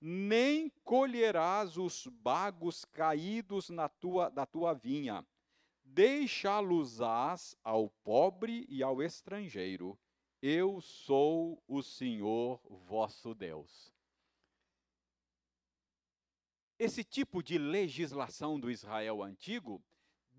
[0.00, 5.26] nem colherás os bagos caídos na tua, da tua vinha.
[5.84, 9.98] Deixá-los-ás ao pobre e ao estrangeiro.
[10.40, 13.92] Eu sou o Senhor vosso Deus.
[16.78, 19.84] Esse tipo de legislação do Israel antigo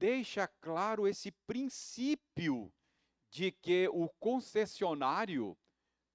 [0.02, 2.74] deixa claro esse princípio
[3.30, 5.56] de que o concessionário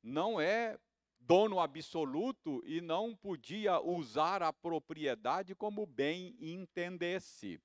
[0.02, 0.76] não é
[1.20, 7.60] dono absoluto e não podia usar a propriedade como bem entendesse.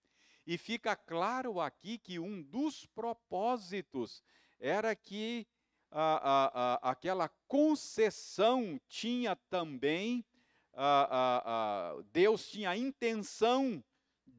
[0.45, 4.23] E fica claro aqui que um dos propósitos
[4.59, 5.47] era que
[5.89, 6.45] a, a,
[6.75, 10.23] a, aquela concessão tinha também
[12.13, 13.83] Deus tinha a intenção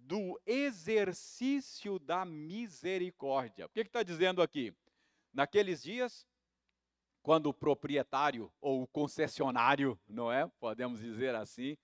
[0.03, 3.67] do exercício da misericórdia.
[3.67, 4.75] O que está dizendo aqui?
[5.33, 6.27] Naqueles dias,
[7.23, 10.47] quando o proprietário ou o concessionário, não é?
[10.59, 11.77] Podemos dizer assim,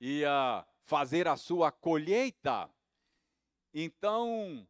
[0.00, 2.68] ia fazer a sua colheita.
[3.72, 4.66] Então,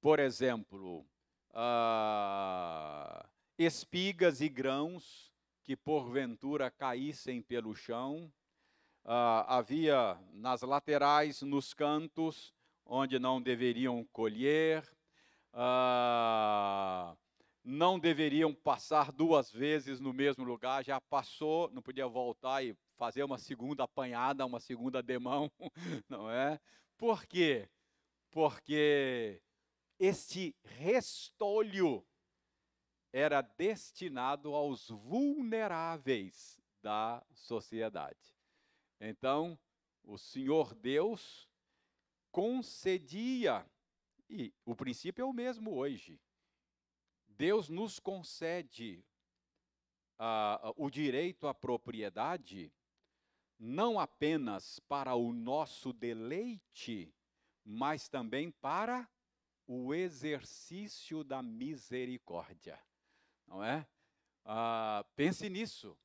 [0.00, 1.04] por exemplo,
[1.50, 3.28] uh,
[3.58, 5.32] espigas e grãos
[5.64, 8.32] que porventura caíssem pelo chão,
[9.06, 12.52] ah, havia nas laterais, nos cantos,
[12.84, 14.84] onde não deveriam colher,
[15.52, 17.16] ah,
[17.64, 23.22] não deveriam passar duas vezes no mesmo lugar, já passou, não podia voltar e fazer
[23.22, 25.50] uma segunda apanhada, uma segunda demão,
[26.08, 26.60] não é?
[26.96, 27.68] Por quê?
[28.30, 29.40] Porque
[30.00, 32.04] este restolho
[33.12, 38.36] era destinado aos vulneráveis da sociedade.
[39.00, 39.58] Então,
[40.02, 41.48] o Senhor Deus
[42.30, 43.68] concedia,
[44.28, 46.20] e o princípio é o mesmo hoje.
[47.28, 49.04] Deus nos concede
[50.18, 52.72] uh, o direito à propriedade,
[53.58, 57.14] não apenas para o nosso deleite,
[57.64, 59.08] mas também para
[59.66, 62.80] o exercício da misericórdia.
[63.46, 63.86] Não é?
[64.44, 65.98] Uh, pense nisso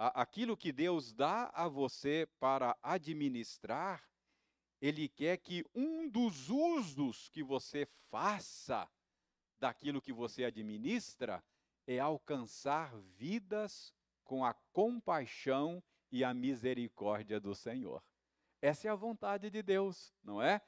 [0.00, 4.02] aquilo que Deus dá a você para administrar,
[4.80, 8.90] Ele quer que um dos usos que você faça
[9.58, 11.44] daquilo que você administra
[11.86, 13.92] é alcançar vidas
[14.24, 18.02] com a compaixão e a misericórdia do Senhor.
[18.62, 20.62] Essa é a vontade de Deus, não é?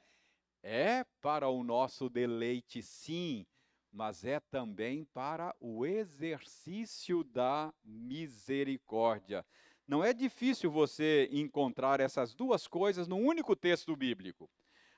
[0.61, 3.45] É para o nosso deleite, sim,
[3.93, 9.45] mas é também para o exercício da misericórdia.
[9.87, 14.49] Não é difícil você encontrar essas duas coisas num único texto bíblico.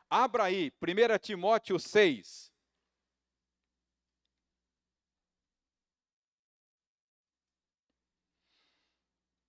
[0.10, 2.54] Abra aí, 1 Timóteo 6.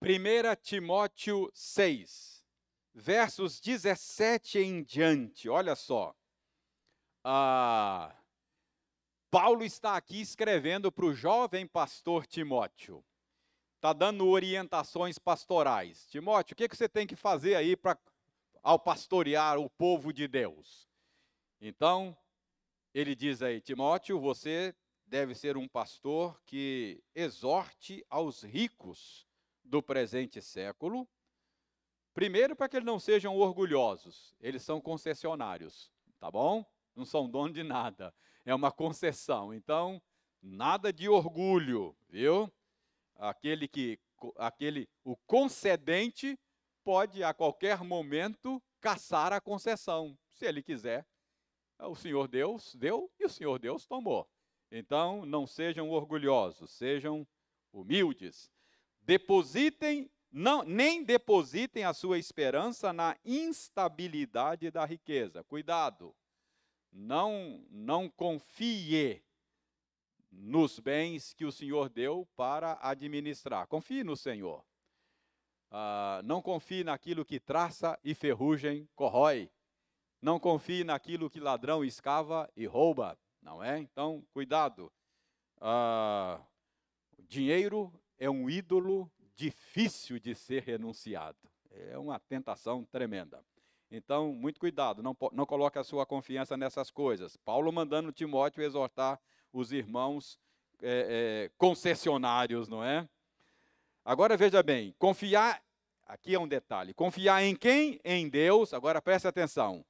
[0.01, 2.45] Primeira Timóteo 6,
[2.95, 6.15] versos 17 em diante, olha só.
[7.25, 8.15] Ah,
[9.39, 13.05] Paulo está aqui escrevendo para o jovem pastor Timóteo.
[13.75, 16.07] Está dando orientações pastorais.
[16.07, 17.99] Timóteo, o que, que você tem que fazer aí para
[18.63, 20.89] ao pastorear o povo de Deus?
[21.61, 22.17] Então,
[22.95, 24.75] ele diz aí, Timóteo, você
[25.05, 29.29] deve ser um pastor que exorte aos ricos
[29.63, 31.07] do presente século.
[32.15, 36.65] Primeiro, para que eles não sejam orgulhosos, eles são concessionários, tá bom?
[36.95, 38.15] Não são dono de nada
[38.47, 39.53] é uma concessão.
[39.53, 40.01] Então,
[40.41, 42.51] nada de orgulho, viu?
[43.17, 43.99] Aquele que
[44.37, 46.39] aquele o concedente
[46.83, 51.05] pode a qualquer momento caçar a concessão, se ele quiser.
[51.79, 54.27] O Senhor Deus deu e o Senhor Deus tomou.
[54.71, 57.27] Então, não sejam orgulhosos, sejam
[57.73, 58.51] humildes.
[59.03, 65.45] Depositem, não, nem depositem a sua esperança na instabilidade da riqueza.
[65.45, 66.15] Cuidado
[66.97, 69.23] não, não confie
[70.33, 73.67] nos bens que o Senhor deu para administrar.
[73.67, 74.65] Confie no Senhor.
[75.71, 79.51] Ah, não confie naquilo que traça e ferrugem corrói.
[80.23, 83.19] Não confie naquilo que ladrão escava e rouba.
[83.43, 83.79] Não é?
[83.79, 84.91] Então, cuidado.
[85.61, 86.43] Ah,
[87.19, 91.39] dinheiro é um ídolo difícil de ser renunciado.
[91.71, 93.45] É uma tentação tremenda.
[93.91, 97.37] Então, muito cuidado, não, não coloque a sua confiança nessas coisas.
[97.37, 99.21] Paulo mandando Timóteo exortar
[99.53, 100.39] os irmãos
[100.83, 103.09] é, é, concessionários, não é?
[104.05, 105.63] Agora veja bem, confiar,
[106.05, 108.01] aqui é um detalhe, confiar em quem?
[108.05, 109.85] Em Deus, agora preste atenção,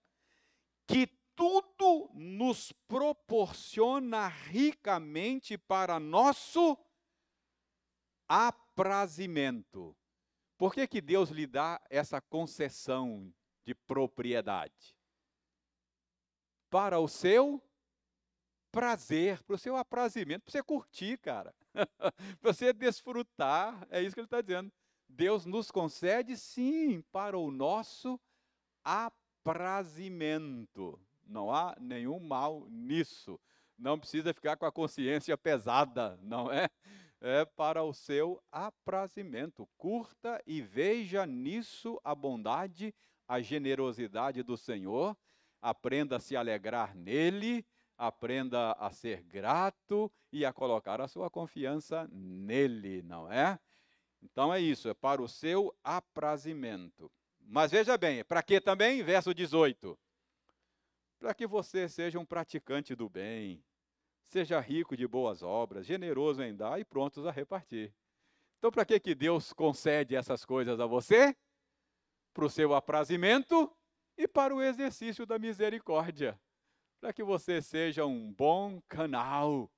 [0.86, 6.78] que tudo nos proporciona ricamente para nosso
[8.28, 9.94] aprazimento.
[10.56, 13.30] Por que, que Deus lhe dá essa concessão
[13.66, 14.96] de propriedade.
[16.70, 17.60] Para o seu
[18.70, 21.52] prazer, para o seu aprazimento, para você curtir, cara.
[22.40, 23.84] para você desfrutar.
[23.90, 24.72] É isso que ele está dizendo.
[25.08, 28.20] Deus nos concede, sim, para o nosso
[28.84, 31.00] aprazimento.
[31.24, 33.40] Não há nenhum mal nisso.
[33.78, 36.68] Não precisa ficar com a consciência pesada, não é?
[37.20, 39.68] É para o seu aprazimento.
[39.76, 42.94] Curta e veja nisso a bondade,
[43.26, 45.16] a generosidade do Senhor,
[45.60, 47.64] aprenda a se alegrar nele,
[47.96, 53.58] aprenda a ser grato e a colocar a sua confiança nele, não é?
[54.22, 57.10] Então é isso, é para o seu aprazimento.
[57.40, 59.02] Mas veja bem, para que também?
[59.02, 59.98] Verso 18.
[61.18, 63.64] Para que você seja um praticante do bem,
[64.24, 67.94] seja rico de boas obras, generoso em dar e prontos a repartir.
[68.58, 71.36] Então, para que, que Deus concede essas coisas a você?
[72.36, 73.74] Para o seu aprazimento
[74.14, 76.38] e para o exercício da misericórdia,
[77.00, 79.72] para que você seja um bom canal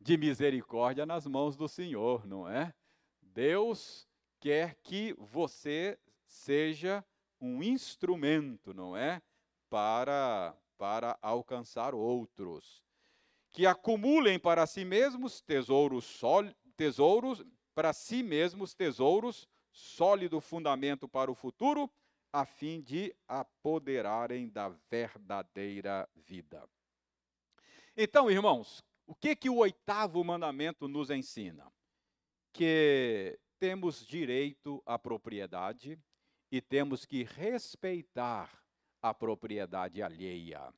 [0.00, 2.74] de misericórdia nas mãos do Senhor, não é?
[3.20, 4.08] Deus
[4.40, 5.96] quer que você
[6.26, 7.04] seja
[7.40, 9.22] um instrumento, não é?
[9.70, 12.82] Para, para alcançar outros.
[13.52, 17.44] Que acumulem para si mesmos tesouros, sol, tesouros
[17.76, 21.90] para si mesmos tesouros sólido fundamento para o futuro,
[22.32, 26.68] a fim de apoderarem da verdadeira vida.
[27.96, 31.70] Então, irmãos, o que que o oitavo mandamento nos ensina?
[32.52, 35.98] Que temos direito à propriedade
[36.50, 38.62] e temos que respeitar
[39.00, 40.72] a propriedade alheia.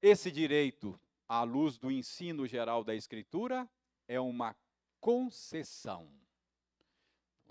[0.00, 0.98] Esse direito,
[1.28, 3.68] à luz do ensino geral da Escritura,
[4.06, 4.56] é uma
[5.00, 6.10] concessão.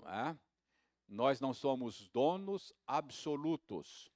[0.08, 0.38] Não é?
[1.06, 4.10] Nós não somos donos absolutos,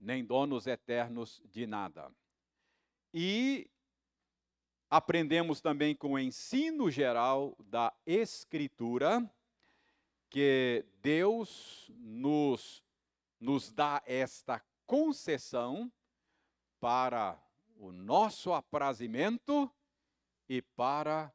[0.00, 2.12] nem donos eternos de nada.
[3.12, 3.70] E
[4.90, 9.28] aprendemos também com o ensino geral da Escritura
[10.28, 12.82] que Deus nos,
[13.38, 15.92] nos dá esta concessão
[16.80, 17.40] para
[17.76, 19.70] o nosso aprazimento
[20.48, 21.32] e para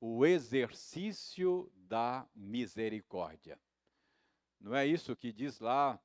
[0.00, 3.58] o exercício da misericórdia.
[4.60, 5.98] Não é isso que diz lá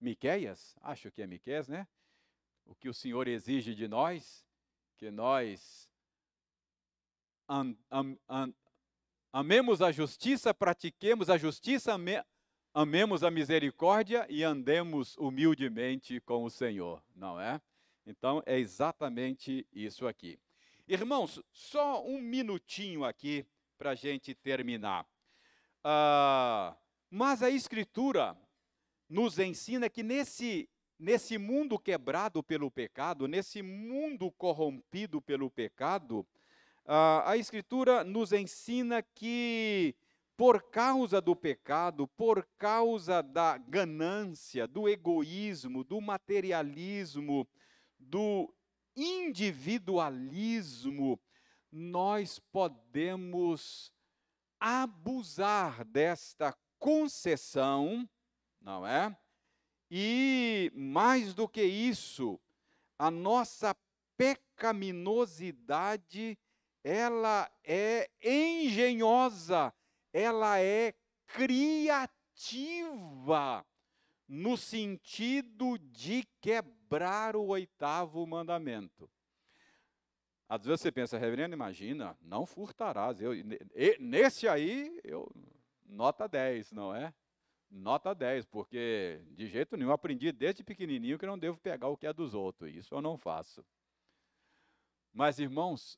[0.00, 0.76] Miqueias?
[0.80, 1.86] Acho que é Miqueias, né?
[2.64, 4.46] O que o Senhor exige de nós,
[4.96, 5.90] que nós
[7.48, 8.54] an, an, an,
[9.32, 12.20] Amemos a justiça, pratiquemos a justiça, ame,
[12.74, 17.60] amemos a misericórdia e andemos humildemente com o Senhor, não é?
[18.04, 20.36] Então é exatamente isso aqui.
[20.88, 23.46] Irmãos, só um minutinho aqui
[23.80, 25.06] para a gente terminar.
[25.82, 26.76] Ah,
[27.10, 28.36] mas a Escritura
[29.08, 30.68] nos ensina que nesse,
[30.98, 36.26] nesse mundo quebrado pelo pecado, nesse mundo corrompido pelo pecado,
[36.84, 39.96] ah, a Escritura nos ensina que,
[40.36, 47.48] por causa do pecado, por causa da ganância, do egoísmo, do materialismo,
[47.98, 48.54] do
[48.94, 51.18] individualismo,
[51.72, 53.92] nós podemos
[54.58, 58.08] abusar desta concessão,
[58.60, 59.16] não é?
[59.90, 62.38] E mais do que isso,
[62.98, 63.74] a nossa
[64.16, 66.38] pecaminosidade,
[66.84, 69.74] ela é engenhosa,
[70.12, 70.94] ela é
[71.26, 72.06] criativa
[74.28, 79.10] no sentido de quebrar o oitavo mandamento.
[80.50, 83.20] Às vezes você pensa, reverendo, imagina, não furtarás.
[83.20, 83.30] Eu,
[84.00, 85.30] nesse aí, eu,
[85.86, 87.14] nota 10, não é?
[87.70, 92.04] Nota 10, porque de jeito nenhum aprendi desde pequenininho que não devo pegar o que
[92.04, 92.74] é dos outros.
[92.74, 93.64] Isso eu não faço.
[95.12, 95.96] Mas, irmãos,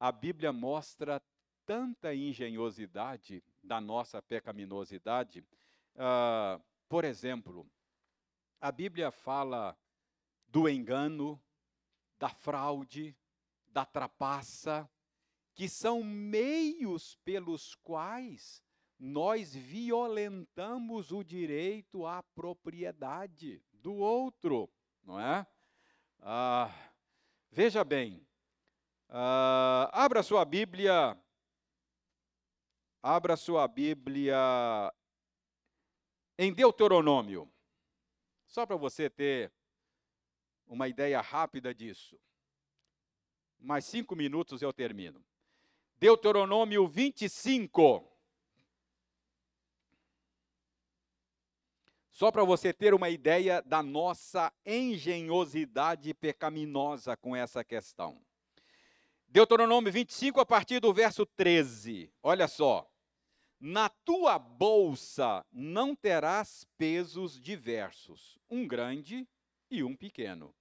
[0.00, 1.20] a Bíblia mostra
[1.66, 5.44] tanta engenhosidade da nossa pecaminosidade.
[5.96, 7.70] Uh, por exemplo,
[8.58, 9.76] a Bíblia fala
[10.48, 11.38] do engano,
[12.18, 13.14] da fraude,
[13.72, 14.88] da trapaça,
[15.54, 18.62] que são meios pelos quais
[18.98, 24.70] nós violentamos o direito à propriedade do outro,
[25.02, 25.46] não é?
[26.20, 26.70] Ah,
[27.50, 28.24] veja bem,
[29.08, 31.20] ah, abra sua Bíblia,
[33.02, 34.36] abra sua Bíblia
[36.38, 37.52] em Deuteronômio,
[38.46, 39.52] só para você ter
[40.66, 42.18] uma ideia rápida disso.
[43.62, 45.24] Mais cinco minutos eu termino.
[45.96, 48.04] Deuteronômio 25.
[52.10, 58.20] Só para você ter uma ideia da nossa engenhosidade pecaminosa com essa questão.
[59.28, 62.12] Deuteronômio 25, a partir do verso 13.
[62.22, 62.88] Olha só.
[63.58, 69.26] Na tua bolsa não terás pesos diversos, um grande
[69.70, 70.52] e um pequeno.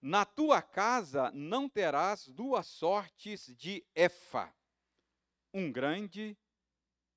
[0.00, 4.54] Na tua casa não terás duas sortes de efa,
[5.52, 6.38] um grande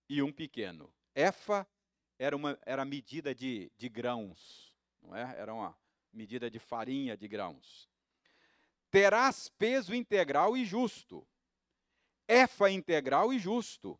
[0.09, 0.91] e um pequeno.
[1.13, 1.67] Efa
[2.17, 5.21] era uma era medida de, de grãos, não é?
[5.37, 5.77] Era uma
[6.11, 7.87] medida de farinha de grãos.
[8.89, 11.25] Terás peso integral e justo,
[12.27, 13.99] efa integral e justo,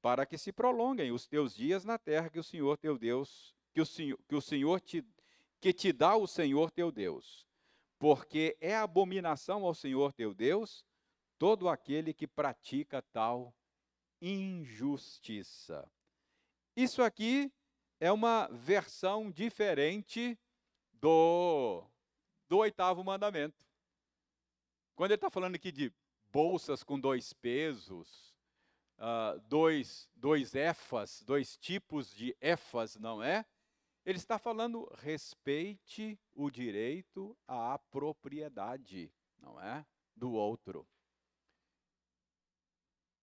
[0.00, 3.80] para que se prolonguem os teus dias na terra que o Senhor teu Deus, que
[3.80, 5.04] o Senhor, que o Senhor te,
[5.60, 7.46] que te dá o Senhor teu Deus.
[7.98, 10.84] Porque é abominação ao Senhor teu Deus
[11.38, 13.54] todo aquele que pratica tal
[14.20, 15.90] injustiça.
[16.76, 17.52] Isso aqui
[18.00, 20.38] é uma versão diferente
[20.92, 21.84] do,
[22.48, 23.64] do oitavo mandamento.
[24.94, 25.92] Quando ele está falando aqui de
[26.30, 28.34] bolsas com dois pesos,
[28.98, 33.44] uh, dois, dois efas, dois tipos de efas, não é?
[34.04, 39.84] Ele está falando respeite o direito à propriedade, não é?
[40.14, 40.80] Do outro.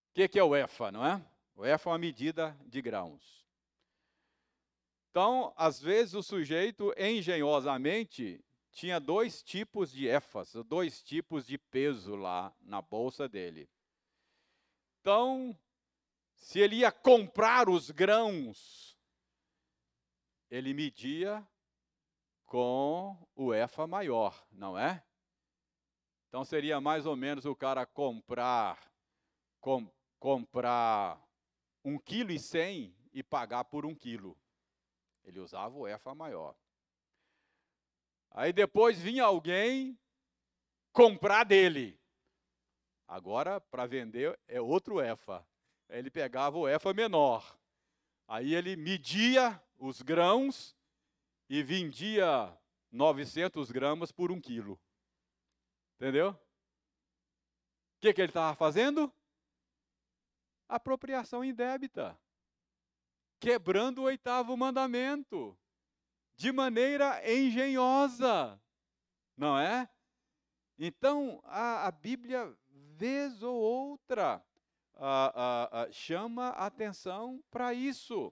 [0.09, 1.23] O que, que é o EFA, não é?
[1.55, 3.45] O EFA é uma medida de grãos.
[5.11, 12.15] Então, às vezes, o sujeito engenhosamente tinha dois tipos de EFAs, dois tipos de peso
[12.15, 13.69] lá na bolsa dele.
[15.01, 15.57] Então,
[16.35, 18.97] se ele ia comprar os grãos,
[20.51, 21.47] ele media
[22.45, 25.01] com o EFA maior, não é?
[26.27, 28.91] Então seria mais ou menos o cara comprar
[29.61, 29.89] com,
[30.19, 31.25] comprar
[31.83, 34.37] um quilo e cem e pagar por um quilo.
[35.23, 36.55] Ele usava o EFA maior.
[38.31, 39.97] Aí depois vinha alguém
[40.91, 41.97] comprar dele.
[43.07, 45.45] Agora, para vender, é outro EFA.
[45.89, 47.57] Ele pegava o EFA menor.
[48.27, 50.77] Aí ele media os grãos
[51.49, 52.55] e vendia
[52.91, 54.79] 900 gramas por um quilo.
[55.95, 56.29] Entendeu?
[56.29, 59.11] O que, que ele estava fazendo?
[60.69, 62.17] Apropriação indébita.
[63.39, 65.57] Quebrando o oitavo mandamento.
[66.35, 68.61] De maneira engenhosa.
[69.35, 69.89] Não é?
[70.77, 74.45] Então, a, a Bíblia vez ou outra,
[74.95, 78.31] ah, ah, chama atenção para isso.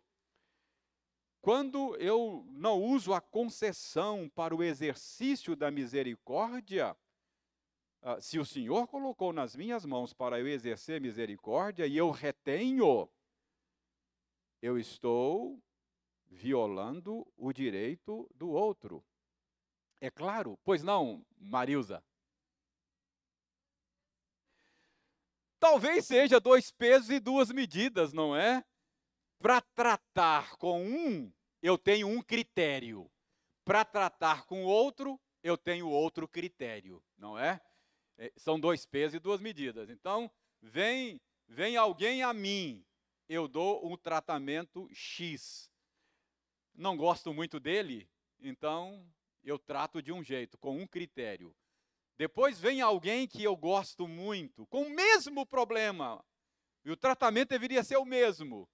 [1.41, 6.95] Quando eu não uso a concessão para o exercício da misericórdia,
[8.01, 13.09] ah, se o Senhor colocou nas minhas mãos para eu exercer misericórdia e eu retenho,
[14.61, 15.61] eu estou
[16.27, 19.03] violando o direito do outro.
[20.01, 22.03] É claro, pois não, Marilza?
[25.59, 28.63] Talvez seja dois pesos e duas medidas, não é?
[29.39, 31.31] Para tratar com um,
[31.61, 33.09] eu tenho um critério.
[33.63, 37.61] Para tratar com outro, eu tenho outro critério, não é?
[38.17, 38.31] é?
[38.35, 39.89] São dois pesos e duas medidas.
[39.89, 40.29] Então,
[40.61, 42.85] vem, vem alguém a mim,
[43.29, 45.71] eu dou um tratamento X.
[46.73, 48.09] Não gosto muito dele,
[48.39, 49.09] então
[49.43, 51.55] eu trato de um jeito, com um critério.
[52.17, 56.21] Depois vem alguém que eu gosto muito, com o mesmo problema.
[56.83, 58.67] E o tratamento deveria ser o mesmo.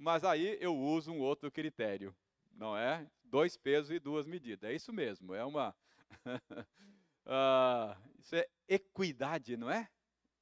[0.00, 2.16] Mas aí eu uso um outro critério.
[2.52, 3.06] Não é?
[3.22, 4.70] Dois pesos e duas medidas.
[4.70, 5.34] É isso mesmo.
[5.34, 5.76] É uma.
[6.26, 9.90] uh, isso é equidade, não é?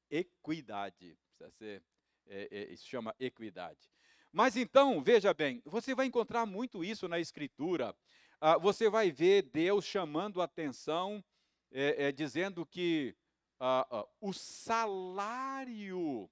[0.08, 1.18] Equidade.
[1.36, 1.82] Precisa ser,
[2.28, 3.90] é, é, isso chama equidade.
[4.30, 7.96] Mas então, veja bem, você vai encontrar muito isso na Escritura.
[8.40, 11.24] Uh, você vai ver Deus chamando a atenção
[11.72, 13.12] é, é, dizendo que
[13.58, 16.30] ah, ah, o salário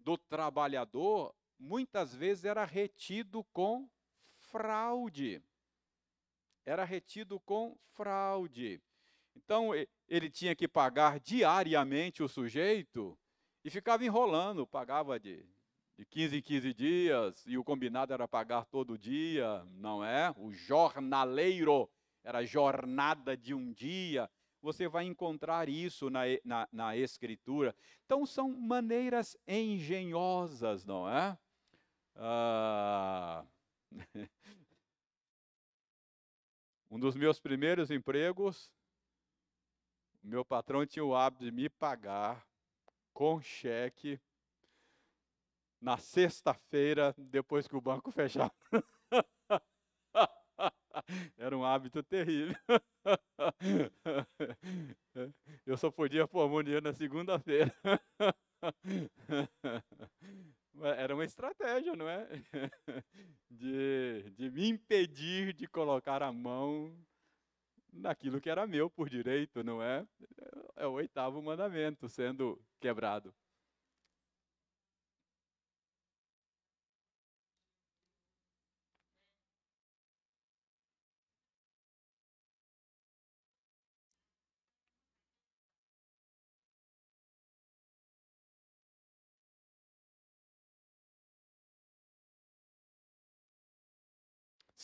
[0.00, 3.88] do trabalhador muitas vezes era retido com
[4.38, 5.42] fraude.
[6.64, 8.80] Era retido com fraude.
[9.36, 9.70] Então,
[10.08, 13.18] ele tinha que pagar diariamente o sujeito
[13.64, 15.44] e ficava enrolando, pagava de,
[15.96, 20.32] de 15 em 15 dias, e o combinado era pagar todo dia, não é?
[20.36, 21.90] O jornaleiro
[22.22, 24.30] era jornada de um dia.
[24.62, 27.74] Você vai encontrar isso na, na, na Escritura.
[28.06, 31.36] Então, são maneiras engenhosas, não é?
[32.16, 33.44] Ah,
[36.90, 38.70] um dos meus primeiros empregos,
[40.22, 42.46] meu patrão tinha o hábito de me pagar
[43.12, 44.20] com cheque
[45.80, 48.52] na sexta-feira, depois que o banco fechava.
[51.36, 52.56] Era um hábito terrível.
[55.66, 57.74] Eu só podia pôr harmonia na segunda-feira.
[60.82, 62.28] Era uma estratégia, não é?
[63.50, 66.92] De, de me impedir de colocar a mão
[67.92, 70.06] naquilo que era meu por direito, não é?
[70.76, 73.32] É o oitavo mandamento sendo quebrado.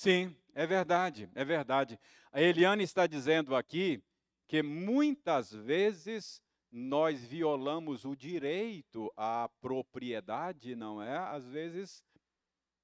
[0.02, 2.00] Sim, é verdade, é verdade.
[2.32, 4.02] A Eliane está dizendo aqui
[4.48, 6.40] que muitas vezes
[6.72, 11.18] nós violamos o direito à propriedade, não é?
[11.18, 12.02] Às vezes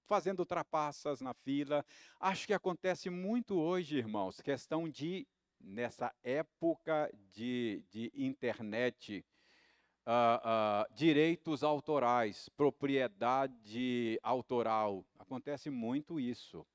[0.05, 1.83] fazendo ultrapassas na fila.
[2.21, 5.27] Acho que acontece muito hoje, irmãos, questão de,
[5.59, 9.25] nessa época de, de internet,
[10.07, 15.03] uh, uh, direitos autorais, propriedade autoral.
[15.19, 16.67] Acontece muito isso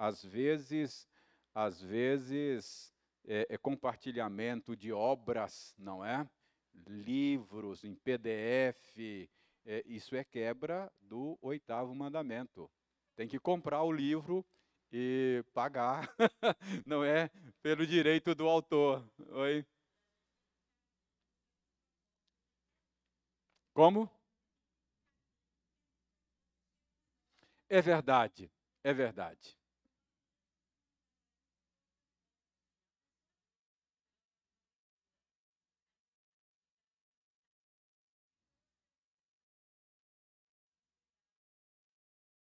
[0.00, 1.06] às vezes,
[1.54, 2.90] às vezes
[3.26, 6.26] é, é compartilhamento de obras, não é?
[6.86, 9.28] Livros em PDF,
[9.66, 12.70] é, isso é quebra do oitavo mandamento.
[13.14, 14.42] Tem que comprar o livro
[14.90, 16.08] e pagar,
[16.86, 17.30] não é?
[17.62, 19.06] Pelo direito do autor.
[19.32, 19.66] Oi?
[23.74, 24.08] Como?
[27.70, 28.50] É verdade,
[28.84, 29.59] é verdade.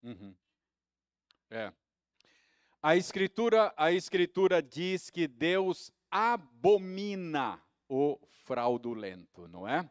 [0.08, 0.34] Uhum.
[1.50, 1.72] É.
[2.82, 9.90] A escritura, a escritura diz que Deus abomina o fraudulento, não é?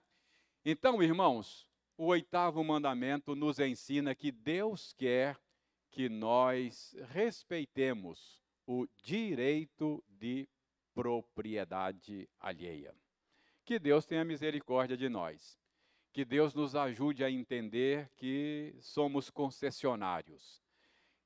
[0.65, 5.39] Então, irmãos, o oitavo mandamento nos ensina que Deus quer
[5.91, 10.47] que nós respeitemos o direito de
[10.93, 12.95] propriedade alheia.
[13.63, 15.59] Que Deus tenha misericórdia de nós.
[16.17, 20.63] Que Deus nos ajude a entender que somos concessionários,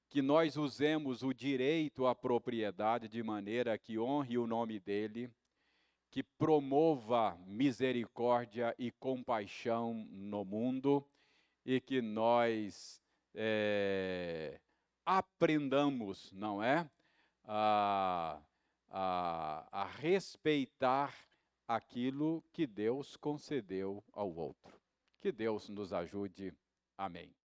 [0.10, 5.32] que nós usemos o direito à propriedade de maneira que honre o nome dele,
[6.10, 11.08] que promova misericórdia e compaixão no mundo
[11.66, 13.02] e que nós
[13.34, 14.60] é,
[15.06, 16.86] aprendamos, não é?
[17.46, 18.42] A,
[18.90, 21.16] a, a respeitar
[21.66, 24.81] aquilo que Deus concedeu ao outro.
[25.22, 26.52] Que Deus nos ajude.
[26.98, 27.32] Amém.